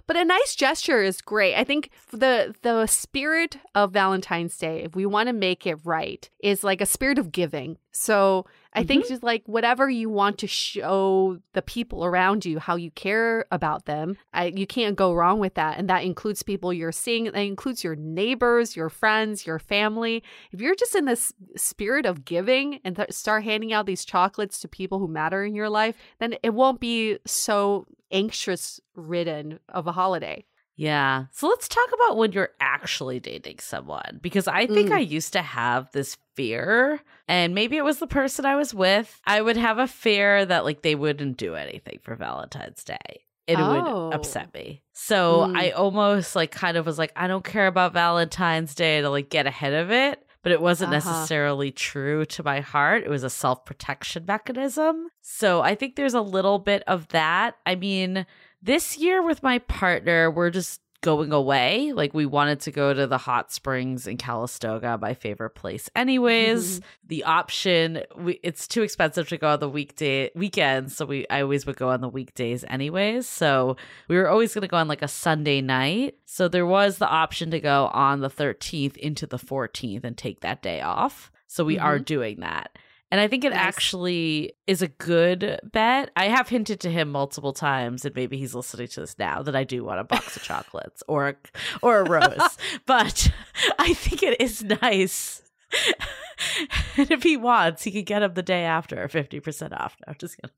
[0.06, 1.54] But a nice gesture is great.
[1.54, 6.28] I think the the spirit of Valentine's Day, if we want to make it right,
[6.40, 7.78] is like a spirit of giving.
[7.94, 9.12] So I think mm-hmm.
[9.12, 13.86] just like whatever you want to show the people around you how you care about
[13.86, 15.78] them, I, you can't go wrong with that.
[15.78, 17.24] And that includes people you're seeing.
[17.24, 20.24] That includes your neighbors, your friends, your family.
[20.50, 24.58] If you're just in this spirit of giving and th- start handing out these chocolates
[24.60, 29.86] to people who matter in your life, then it won't be so anxious ridden of
[29.86, 30.44] a holiday.
[30.76, 31.26] Yeah.
[31.32, 34.96] So let's talk about when you're actually dating someone because I think Mm.
[34.96, 39.20] I used to have this fear and maybe it was the person I was with.
[39.24, 43.24] I would have a fear that like they wouldn't do anything for Valentine's Day.
[43.46, 44.06] It Oh.
[44.08, 44.82] would upset me.
[44.92, 45.56] So Mm.
[45.56, 49.30] I almost like kind of was like I don't care about Valentine's Day to like
[49.30, 50.20] get ahead of it.
[50.42, 51.10] But it wasn't Uh-huh.
[51.10, 53.02] necessarily true to my heart.
[53.02, 55.08] It was a self protection mechanism.
[55.22, 57.56] So I think there's a little bit of that.
[57.64, 58.26] I mean,
[58.64, 61.92] this year with my partner, we're just going away.
[61.92, 65.90] Like we wanted to go to the hot springs in Calistoga, my favorite place.
[65.94, 66.88] Anyways, mm-hmm.
[67.06, 71.42] the option we, it's too expensive to go on the weekday weekends, so we I
[71.42, 73.28] always would go on the weekdays anyways.
[73.28, 73.76] So
[74.08, 76.16] we were always going to go on like a Sunday night.
[76.24, 80.40] So there was the option to go on the 13th into the 14th and take
[80.40, 81.30] that day off.
[81.46, 82.04] So we are mm-hmm.
[82.04, 82.78] doing that.
[83.14, 83.60] And I think it Nice.
[83.60, 86.10] actually is a good bet.
[86.16, 89.54] I have hinted to him multiple times, and maybe he's listening to this now, that
[89.54, 91.34] I do want a box of chocolates or a,
[91.80, 92.58] or a rose.
[92.86, 93.30] but
[93.78, 95.42] I think it is nice.
[96.96, 99.94] and if he wants, he could get him the day after, fifty percent off.
[100.04, 100.50] No, I'm just kidding.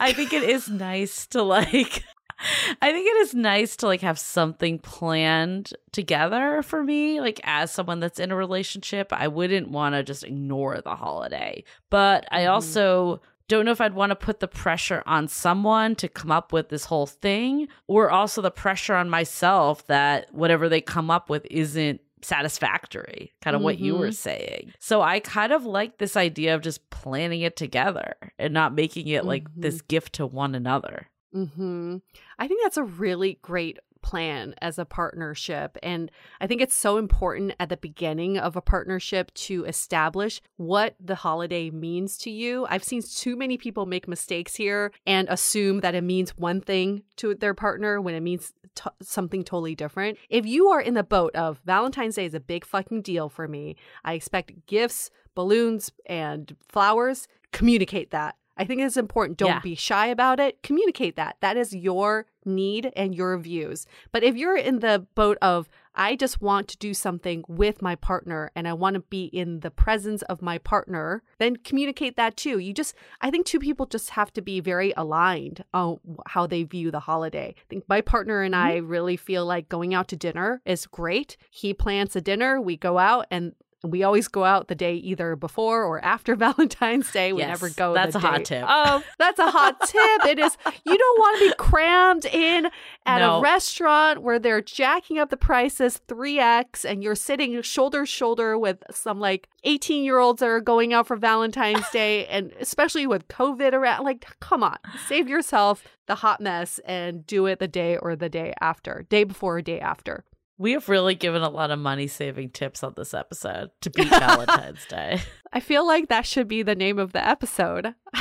[0.00, 2.02] I think it is nice to like.
[2.82, 7.20] I think it is nice to like have something planned together for me.
[7.20, 11.64] Like as someone that's in a relationship, I wouldn't want to just ignore the holiday.
[11.90, 12.50] But I Mhm.
[12.50, 16.52] also don't know if I'd want to put the pressure on someone to come up
[16.52, 21.28] with this whole thing or also the pressure on myself that whatever they come up
[21.28, 23.64] with isn't satisfactory, kind of mm-hmm.
[23.64, 24.12] what you were mm-hmm.
[24.12, 24.72] saying.
[24.78, 29.08] So I kind of like this idea of just planning it together and not making
[29.08, 29.62] it like mm-hmm.
[29.62, 31.08] this gift to one another.
[31.34, 31.98] Mm-hmm.
[32.38, 35.76] I think that's a really great plan as a partnership.
[35.82, 36.10] And
[36.40, 41.16] I think it's so important at the beginning of a partnership to establish what the
[41.16, 42.66] holiday means to you.
[42.68, 47.02] I've seen too many people make mistakes here and assume that it means one thing
[47.16, 50.18] to their partner when it means t- something totally different.
[50.28, 53.46] If you are in the boat of Valentine's Day is a big fucking deal for
[53.48, 58.36] me, I expect gifts, balloons, and flowers, communicate that.
[58.60, 59.38] I think it's important.
[59.38, 59.60] Don't yeah.
[59.60, 60.62] be shy about it.
[60.62, 61.36] Communicate that.
[61.40, 63.86] That is your need and your views.
[64.12, 67.96] But if you're in the boat of, I just want to do something with my
[67.96, 72.36] partner and I want to be in the presence of my partner, then communicate that
[72.36, 72.58] too.
[72.58, 76.62] You just, I think two people just have to be very aligned on how they
[76.62, 77.54] view the holiday.
[77.56, 78.66] I think my partner and mm-hmm.
[78.66, 81.38] I really feel like going out to dinner is great.
[81.50, 85.36] He plans a dinner, we go out, and we always go out the day either
[85.36, 87.32] before or after Valentine's Day.
[87.32, 87.94] We yes, never go.
[87.94, 88.64] That's a hot tip.
[88.68, 90.26] Oh, that's a hot tip.
[90.26, 90.56] It is.
[90.84, 92.68] You don't want to be crammed in
[93.06, 93.38] at no.
[93.38, 98.06] a restaurant where they're jacking up the prices three x, and you're sitting shoulder to
[98.06, 102.52] shoulder with some like eighteen year olds that are going out for Valentine's Day, and
[102.60, 104.04] especially with COVID around.
[104.04, 104.78] Like, come on,
[105.08, 109.24] save yourself the hot mess and do it the day or the day after, day
[109.24, 110.24] before or day after.
[110.60, 114.10] We have really given a lot of money saving tips on this episode to beat
[114.10, 115.22] Valentine's Day.
[115.54, 117.94] I feel like that should be the name of the episode.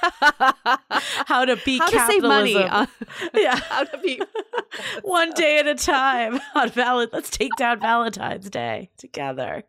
[0.00, 1.92] how to beat how capitalism.
[1.92, 2.56] to save money.
[2.56, 2.88] On-
[3.34, 4.22] yeah, how to beat
[5.02, 7.06] one day at a time on Val.
[7.12, 9.64] Let's take down Valentine's Day together.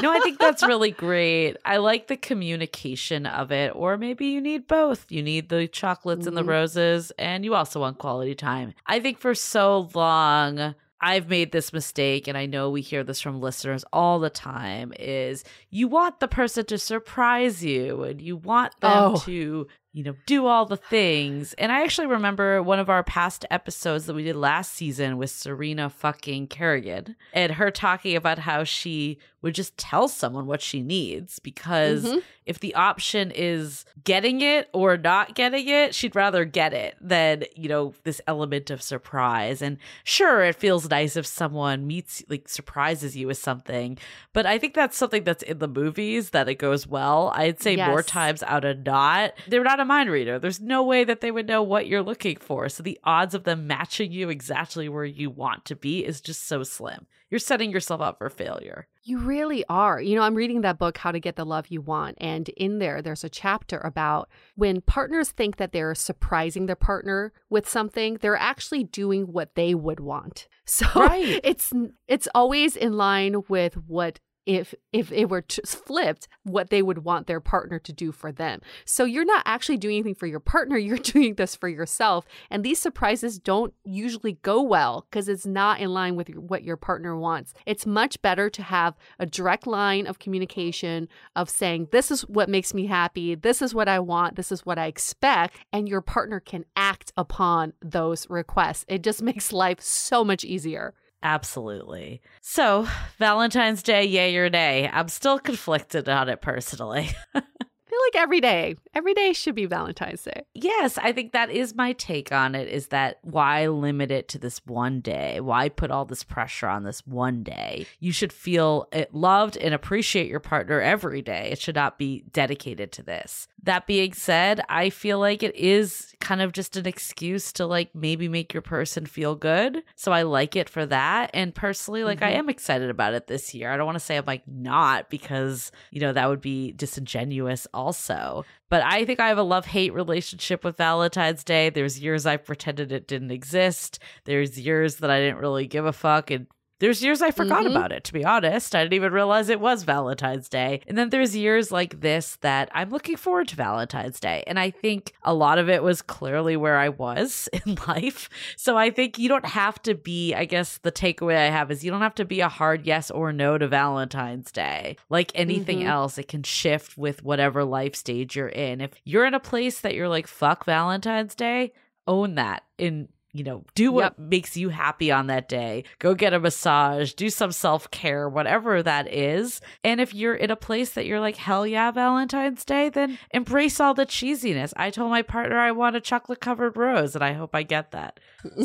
[0.00, 1.56] No, I think that's really great.
[1.64, 5.06] I like the communication of it, or maybe you need both.
[5.10, 6.28] You need the chocolates mm-hmm.
[6.28, 6.50] and the mm-hmm.
[6.50, 8.74] roses, and you also want quality time.
[8.86, 13.20] I think for so long, I've made this mistake and I know we hear this
[13.20, 18.36] from listeners all the time is you want the person to surprise you and you
[18.36, 19.18] want them oh.
[19.24, 21.52] to you know, do all the things.
[21.54, 25.30] And I actually remember one of our past episodes that we did last season with
[25.30, 30.80] Serena fucking Kerrigan and her talking about how she would just tell someone what she
[30.80, 32.18] needs because mm-hmm.
[32.46, 37.42] if the option is getting it or not getting it, she'd rather get it than,
[37.56, 39.60] you know, this element of surprise.
[39.60, 43.98] And sure, it feels nice if someone meets, like, surprises you with something,
[44.32, 47.32] but I think that's something that's in the movies that it goes well.
[47.34, 47.88] I'd say yes.
[47.88, 50.38] more times out of not, they're not a mind reader.
[50.38, 52.68] There's no way that they would know what you're looking for.
[52.68, 56.46] So the odds of them matching you exactly where you want to be is just
[56.46, 57.06] so slim.
[57.28, 58.86] You're setting yourself up for failure.
[59.04, 60.00] You really are.
[60.00, 62.16] You know, I'm reading that book, How to Get the Love You Want.
[62.20, 67.32] And in there, there's a chapter about when partners think that they're surprising their partner
[67.48, 70.48] with something, they're actually doing what they would want.
[70.64, 71.40] So right.
[71.42, 71.72] it's
[72.06, 77.26] it's always in line with what if if it were flipped what they would want
[77.26, 78.60] their partner to do for them.
[78.84, 82.26] So you're not actually doing anything for your partner you're doing this for yourself.
[82.50, 86.76] And these surprises don't usually go well because it's not in line with what your
[86.76, 87.54] partner wants.
[87.66, 92.48] It's much better to have a direct line of communication of saying this is what
[92.48, 93.34] makes me happy.
[93.34, 94.36] This is what i want.
[94.36, 95.56] This is what i expect.
[95.72, 98.84] And your partner can act upon those requests.
[98.88, 102.20] It just makes life so much easier Absolutely.
[102.40, 102.86] So,
[103.18, 104.90] Valentine's Day, yay or nay?
[104.92, 107.10] I'm still conflicted on it personally.
[107.92, 110.44] feel like every day, every day should be Valentine's Day.
[110.54, 114.38] Yes, I think that is my take on it is that why limit it to
[114.38, 115.40] this one day?
[115.40, 117.86] Why put all this pressure on this one day?
[118.00, 121.50] You should feel loved and appreciate your partner every day.
[121.52, 123.48] It should not be dedicated to this.
[123.64, 127.94] That being said, I feel like it is kind of just an excuse to like
[127.94, 129.82] maybe make your person feel good.
[129.96, 131.30] So I like it for that.
[131.34, 132.36] And personally, like mm-hmm.
[132.36, 133.70] I am excited about it this year.
[133.70, 137.68] I don't want to say I'm like not because, you know, that would be disingenuous
[137.82, 138.44] also.
[138.70, 141.68] But I think I have a love hate relationship with Valentine's Day.
[141.68, 143.98] There's years I pretended it didn't exist.
[144.24, 146.46] There's years that I didn't really give a fuck and
[146.82, 147.76] there's years I forgot mm-hmm.
[147.76, 148.74] about it, to be honest.
[148.74, 150.80] I didn't even realize it was Valentine's Day.
[150.88, 154.42] And then there's years like this that I'm looking forward to Valentine's Day.
[154.48, 158.28] And I think a lot of it was clearly where I was in life.
[158.56, 161.84] So I think you don't have to be, I guess the takeaway I have is
[161.84, 164.96] you don't have to be a hard yes or no to Valentine's Day.
[165.08, 165.88] Like anything mm-hmm.
[165.88, 168.80] else, it can shift with whatever life stage you're in.
[168.80, 171.74] If you're in a place that you're like, fuck Valentine's Day,
[172.08, 174.18] own that in you know, do what Yep.
[174.18, 175.84] makes you happy on that day.
[175.98, 179.60] Go get a massage, do some self care, whatever that is.
[179.82, 183.80] And if you're in a place that you're like, hell yeah, Valentine's Day, then embrace
[183.80, 184.72] all the cheesiness.
[184.76, 187.92] I told my partner I want a chocolate covered rose, and I hope I get
[187.92, 188.20] that.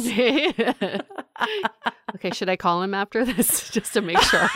[2.16, 4.40] okay, should I call him after this just to make sure?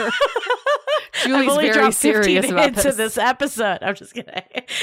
[1.14, 2.96] I've Julie's only very dropped 15 serious about into this.
[2.96, 3.80] this episode.
[3.82, 4.34] I'm just kidding.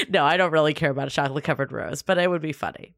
[0.09, 2.93] No, I don't really care about a chocolate covered rose, but it would be funny.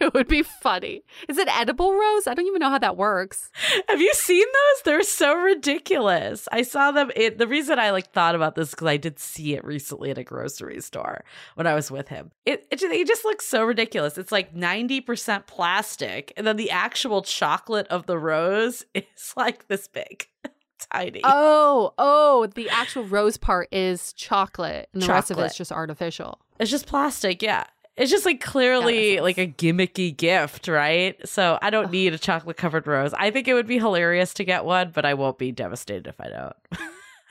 [0.10, 1.02] It would be funny.
[1.28, 2.26] Is it edible rose?
[2.26, 3.50] I don't even know how that works.
[3.86, 4.82] Have you seen those?
[4.82, 6.48] They're so ridiculous.
[6.50, 7.10] I saw them.
[7.14, 10.16] It, the reason I like thought about this because I did see it recently at
[10.16, 11.22] a grocery store
[11.54, 12.30] when I was with him.
[12.46, 14.16] It it, it just looks so ridiculous.
[14.16, 19.68] It's like ninety percent plastic, and then the actual chocolate of the rose is like
[19.68, 20.26] this big,
[20.90, 21.20] tiny.
[21.24, 25.50] Oh, oh, the actual rose part is chocolate, and the rest of Chocolate.
[25.50, 26.40] it's just artificial.
[26.58, 27.64] It's just plastic, yeah.
[28.00, 31.16] It's just like clearly like a gimmicky gift, right?
[31.28, 33.12] So I don't need a chocolate covered rose.
[33.12, 36.18] I think it would be hilarious to get one, but I won't be devastated if
[36.18, 36.30] I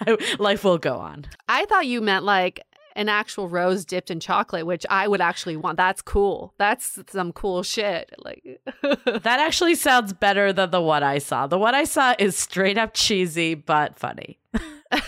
[0.05, 0.39] don't.
[0.39, 1.25] Life will go on.
[1.47, 2.61] I thought you meant like
[2.95, 5.77] an actual rose dipped in chocolate, which I would actually want.
[5.77, 6.53] That's cool.
[6.59, 8.13] That's some cool shit.
[8.19, 11.47] Like, That actually sounds better than the one I saw.
[11.47, 14.37] The one I saw is straight up cheesy but funny.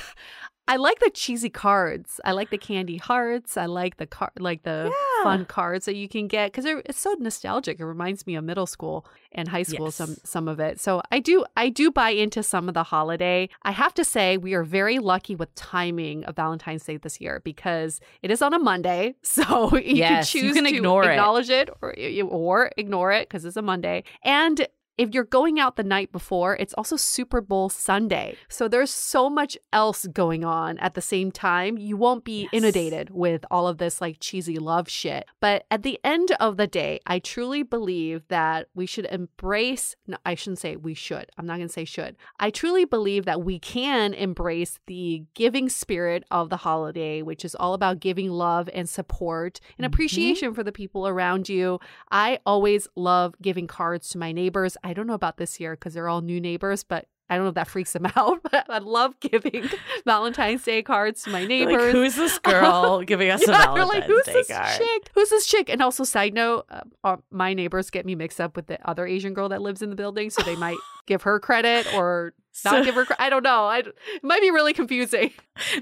[0.74, 2.22] I like the cheesy cards.
[2.24, 3.58] I like the candy hearts.
[3.58, 5.24] I like the car, like the Yeah.
[5.24, 7.80] fun cards that you can get because it's so nostalgic.
[7.82, 9.88] It reminds me of middle school and high school.
[9.88, 9.96] Yes.
[9.96, 10.80] Some some of it.
[10.80, 13.50] So I do I do buy into some of the holiday.
[13.64, 17.42] I have to say we are very lucky with timing of Valentine's Day this year
[17.44, 19.16] because it is on a Monday.
[19.24, 21.10] So you Yes, can you choose can to ignore it.
[21.12, 21.94] acknowledge it or
[22.30, 24.66] or ignore it because it's a Monday and.
[24.98, 28.36] If you're going out the night before, it's also Super Bowl Sunday.
[28.50, 31.78] So there's so much else going on at the same time.
[31.78, 32.50] You won't be Yes.
[32.54, 35.26] inundated with all of this like cheesy love shit.
[35.40, 40.18] But at the end of the day, I truly believe that we should embrace, no,
[40.26, 41.30] I shouldn't say we should.
[41.38, 42.16] I'm not going to say should.
[42.40, 47.56] I truly believe that we can embrace the giving spirit of the holiday, which is
[47.56, 49.88] all about giving love and support and Mhm.
[49.94, 51.80] appreciation for the people around you.
[52.12, 54.78] I always love giving cards to my neighbors.
[54.84, 57.50] I don't know about this year because they're all new neighbors, but I don't know
[57.50, 58.40] if that freaks them out.
[58.44, 59.70] But I love giving
[60.06, 61.76] Valentine's Day cards to my neighbors.
[61.84, 64.78] Like, who's this girl giving us a Yeah, they're Valentine's like, who's Day this card?
[64.78, 65.10] chick?
[65.14, 65.70] Who's this chick?
[65.70, 69.06] And also, side note, uh, uh, my neighbors get me mixed up with the other
[69.08, 72.34] Asian girl that lives in the building, so they might give her credit or
[72.66, 73.06] not So- give her.
[73.06, 73.66] Cre- I don't know.
[73.66, 75.32] I, it might be really confusing.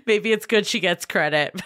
[0.06, 1.60] Maybe it's good she gets credit.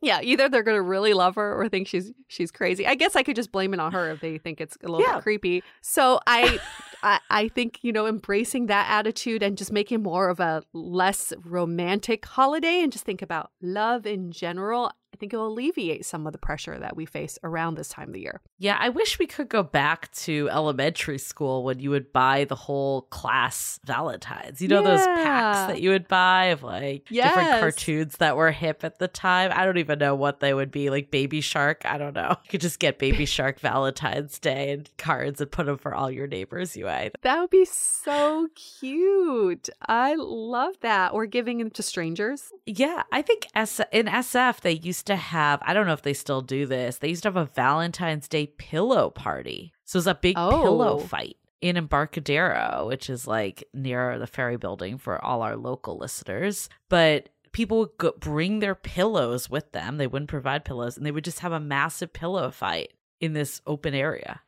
[0.00, 2.86] Yeah, either they're gonna really love her or think she's she's crazy.
[2.86, 5.00] I guess I could just blame it on her if they think it's a little
[5.06, 5.14] Yeah.
[5.16, 5.62] bit creepy.
[5.80, 6.60] So I,
[7.02, 11.32] I I think you know embracing that attitude and just making more of a less
[11.44, 14.92] romantic holiday and just think about love in general.
[15.18, 18.06] I think it will alleviate some of the pressure that we face around this time
[18.06, 18.40] of the year.
[18.56, 22.54] Yeah, I wish we could go back to elementary school when you would buy the
[22.54, 24.62] whole class Valentines.
[24.62, 28.84] You know those packs that you would buy of like different cartoons that were hip
[28.84, 29.50] at the time.
[29.52, 31.82] I don't even know what they would be, like Baby Shark.
[31.84, 32.36] I don't know.
[32.48, 36.12] You could just get Baby Shark Valentine's Day and cards and put them for all
[36.12, 36.76] your neighbors.
[36.76, 39.68] You I That would be so cute.
[39.84, 41.12] I love that.
[41.12, 42.52] Or giving them to strangers.
[42.66, 46.14] Yeah, I think S- in SF they used to have, I don't know if they
[46.14, 49.72] still do this, they used to have a Valentine's Day pillow party.
[49.84, 50.98] So it was a big pillow Oh.
[50.98, 56.68] fight in Embarcadero, which is like near the ferry building for all our local listeners.
[56.88, 59.96] But people would go- bring their pillows with them.
[59.96, 63.60] They wouldn't provide pillows, and they would just have a massive pillow fight in this
[63.66, 64.40] open area.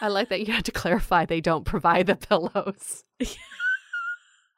[0.00, 3.04] I like that you had to clarify they don't provide the pillows.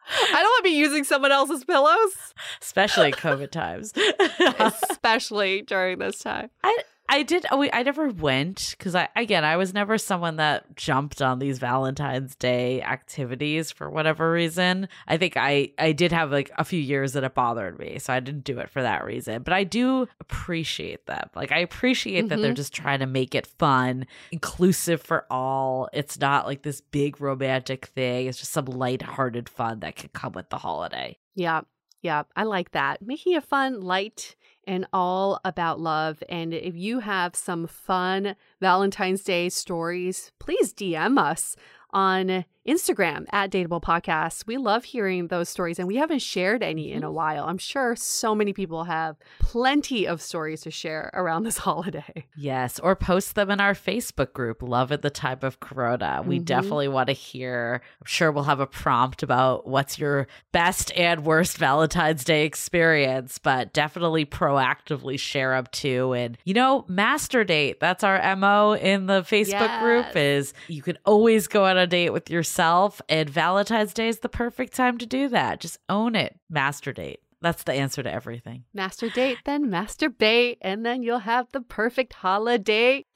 [0.08, 3.92] I don't want to be using someone else's pillows, Especially COVID times.
[4.58, 6.50] especially during this time.
[6.62, 6.78] I
[7.08, 7.46] I did.
[7.50, 11.58] Oh, I never went because I again I was never someone that jumped on these
[11.58, 14.88] Valentine's Day activities for whatever reason.
[15.06, 18.12] I think I I did have like a few years that it bothered me, so
[18.12, 19.42] I didn't do it for that reason.
[19.42, 21.28] But I do appreciate them.
[21.34, 22.54] Like I appreciate that they're mm-hmm.
[22.54, 25.88] just trying to make it fun, inclusive for all.
[25.92, 28.26] It's not like this big romantic thing.
[28.26, 31.18] It's just some lighthearted fun that can come with the holiday.
[31.34, 31.62] Yeah,
[32.06, 33.02] yeah, I like that.
[33.02, 36.22] Making it fun, light, and all about love.
[36.28, 41.56] And if you have some fun Valentine's Day stories, please DM us
[41.90, 44.46] on Instagram at Dateable Podcast.
[44.46, 47.14] We love hearing those stories, and we haven't shared any in a Mm-hmm.
[47.14, 47.44] while.
[47.44, 52.26] I'm sure so many people have plenty of stories to share around this holiday.
[52.36, 56.22] Yes, or post them in our Facebook group, Love at the Time of Corona.
[56.26, 56.44] We Mhm.
[56.44, 57.80] definitely want to hear.
[58.00, 63.38] I'm sure we'll have a prompt about what's your best and worst Valentine's Day experience,
[63.38, 66.12] but definitely proactively share up too.
[66.12, 70.98] And, you know, master date, that's our MO in the Facebook group is you can
[71.04, 75.06] always go on a date with yourself, and Valentine's Day is the perfect time to
[75.06, 75.60] do that.
[75.60, 76.38] Just own it.
[76.48, 77.20] Master date.
[77.42, 78.64] That's the answer to everything.
[78.72, 83.04] Master date, then masturbate, and then you'll have the perfect holiday.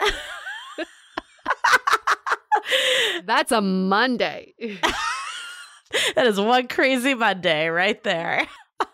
[3.24, 4.53] That's a Monday.
[6.14, 8.47] that is one crazy Monday right there.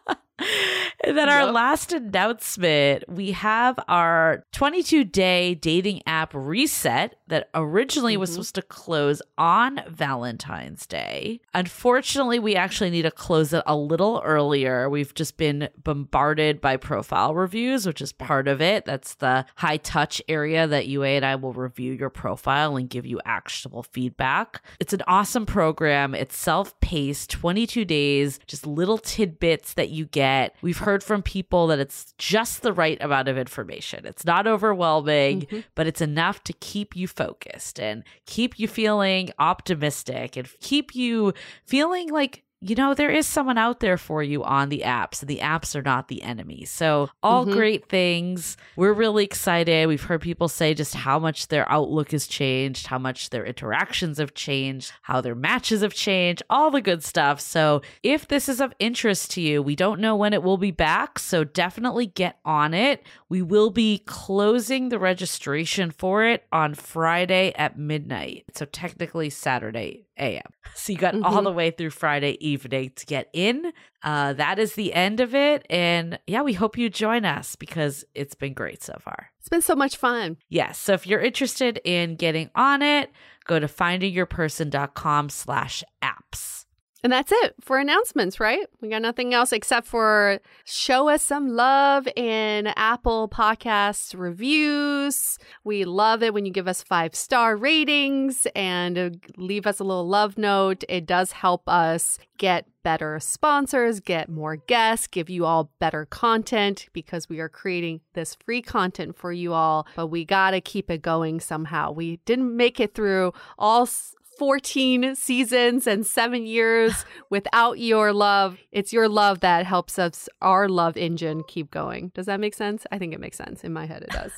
[0.39, 8.16] and then our last announcement we have our 22 day dating app reset that originally
[8.16, 8.32] was Mhm.
[8.34, 11.41] supposed to close on Valentine's Day.
[11.55, 14.89] Unfortunately, we actually need to close it a little earlier.
[14.89, 18.84] We've just been bombarded by profile reviews, which is part of it.
[18.84, 23.07] That's the high touch area that Yue and I will review your profile and give
[23.07, 24.62] you actionable feedback.
[24.80, 26.14] It's an awesome program.
[26.14, 30.26] It's self paced, 22 days, just little tidbits that you get.
[30.62, 34.07] We've heard from people that it's just the right amount of information.
[34.07, 35.64] It's not overwhelming, Mhm.
[35.74, 41.33] but it's enough to keep you focused and keep you feeling optimistic and keep you
[41.64, 45.28] feeling like you know, there is someone out there for you on the apps, and
[45.28, 46.64] the apps are not the enemy.
[46.64, 47.52] So, all Mhm.
[47.52, 48.57] great things.
[48.76, 49.86] We're really excited.
[49.88, 54.18] We've heard people say just how much their outlook has changed, how much their interactions
[54.18, 57.40] have changed, how their matches have changed, all the good stuff.
[57.40, 60.70] So, if this is of interest to you, we don't know when it will be
[60.70, 61.18] back.
[61.18, 63.02] So, definitely get on it.
[63.28, 68.44] We will be closing the registration for it on Friday at midnight.
[68.54, 70.42] So, technically, Saturday AM.
[70.74, 71.44] So, you got all Mhm.
[71.44, 73.72] the way through Friday evening to get in.
[74.03, 75.66] Uh, that is the end of it.
[75.70, 79.30] And yeah, we hope you join us because it's been great so far.
[79.40, 80.36] It's been so much fun.
[80.49, 80.78] Yes.
[80.78, 83.11] So if you're interested in getting on it,
[83.47, 86.66] go to findingyourperson.com slash apps.
[87.07, 88.66] And that's it for announcements, right?
[88.80, 95.38] We got nothing else except for show us some love in Apple Podcasts reviews.
[95.62, 99.84] We love it when you give us five star ratings and uh, leave us a
[99.84, 100.82] little love note.
[100.88, 106.88] It does help us get better sponsors, get more guests, give you all better content
[106.92, 109.86] because we are creating this free content for you all.
[109.94, 111.92] But we got to keep it going somehow.
[111.92, 113.88] We didn't make it through all.
[114.37, 118.59] S- 14 seasons and seven years without your love.
[118.72, 122.12] It's your love that helps us, our love engine, keep going.
[122.14, 122.87] Does that make sense?
[122.93, 123.64] I think it makes sense.
[123.64, 124.32] In my head, it does.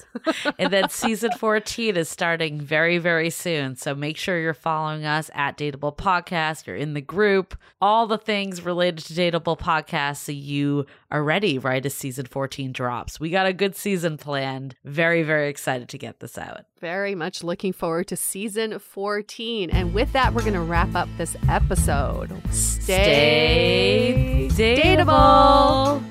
[0.59, 3.77] And then season 14 is starting very, very soon.
[3.77, 6.67] So make sure you're following us at Dateable Podcast.
[6.67, 11.59] You're in the group, all the things related to Dateable Podcast so you are ready
[11.59, 13.21] right as season 14 drops.
[13.21, 14.75] We got a good season planned.
[14.85, 16.63] Very, very excited to get this out.
[16.81, 19.71] Very much looking forward to season 14.
[19.71, 22.31] And with that, we're going to wrap up this episode.
[22.53, 26.03] Stay Stay dateable.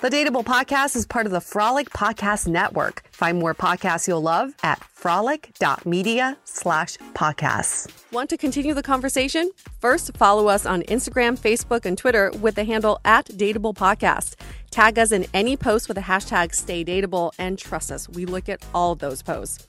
[0.00, 3.04] The Dateable Podcast is part of the Frolic Podcast Network.
[3.12, 7.88] Find more podcasts you'll love at frolic.media slash podcasts.
[8.10, 9.50] Want to continue the conversation?
[9.80, 14.34] First, follow us on Instagram, Facebook, and Twitter with the handle at Dateable Podcast.
[14.72, 18.48] Tag us in any post with the hashtag Stay Dateable, and trust us, we look
[18.48, 19.68] at all those posts.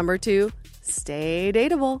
[0.00, 2.00] remember to stay dateable.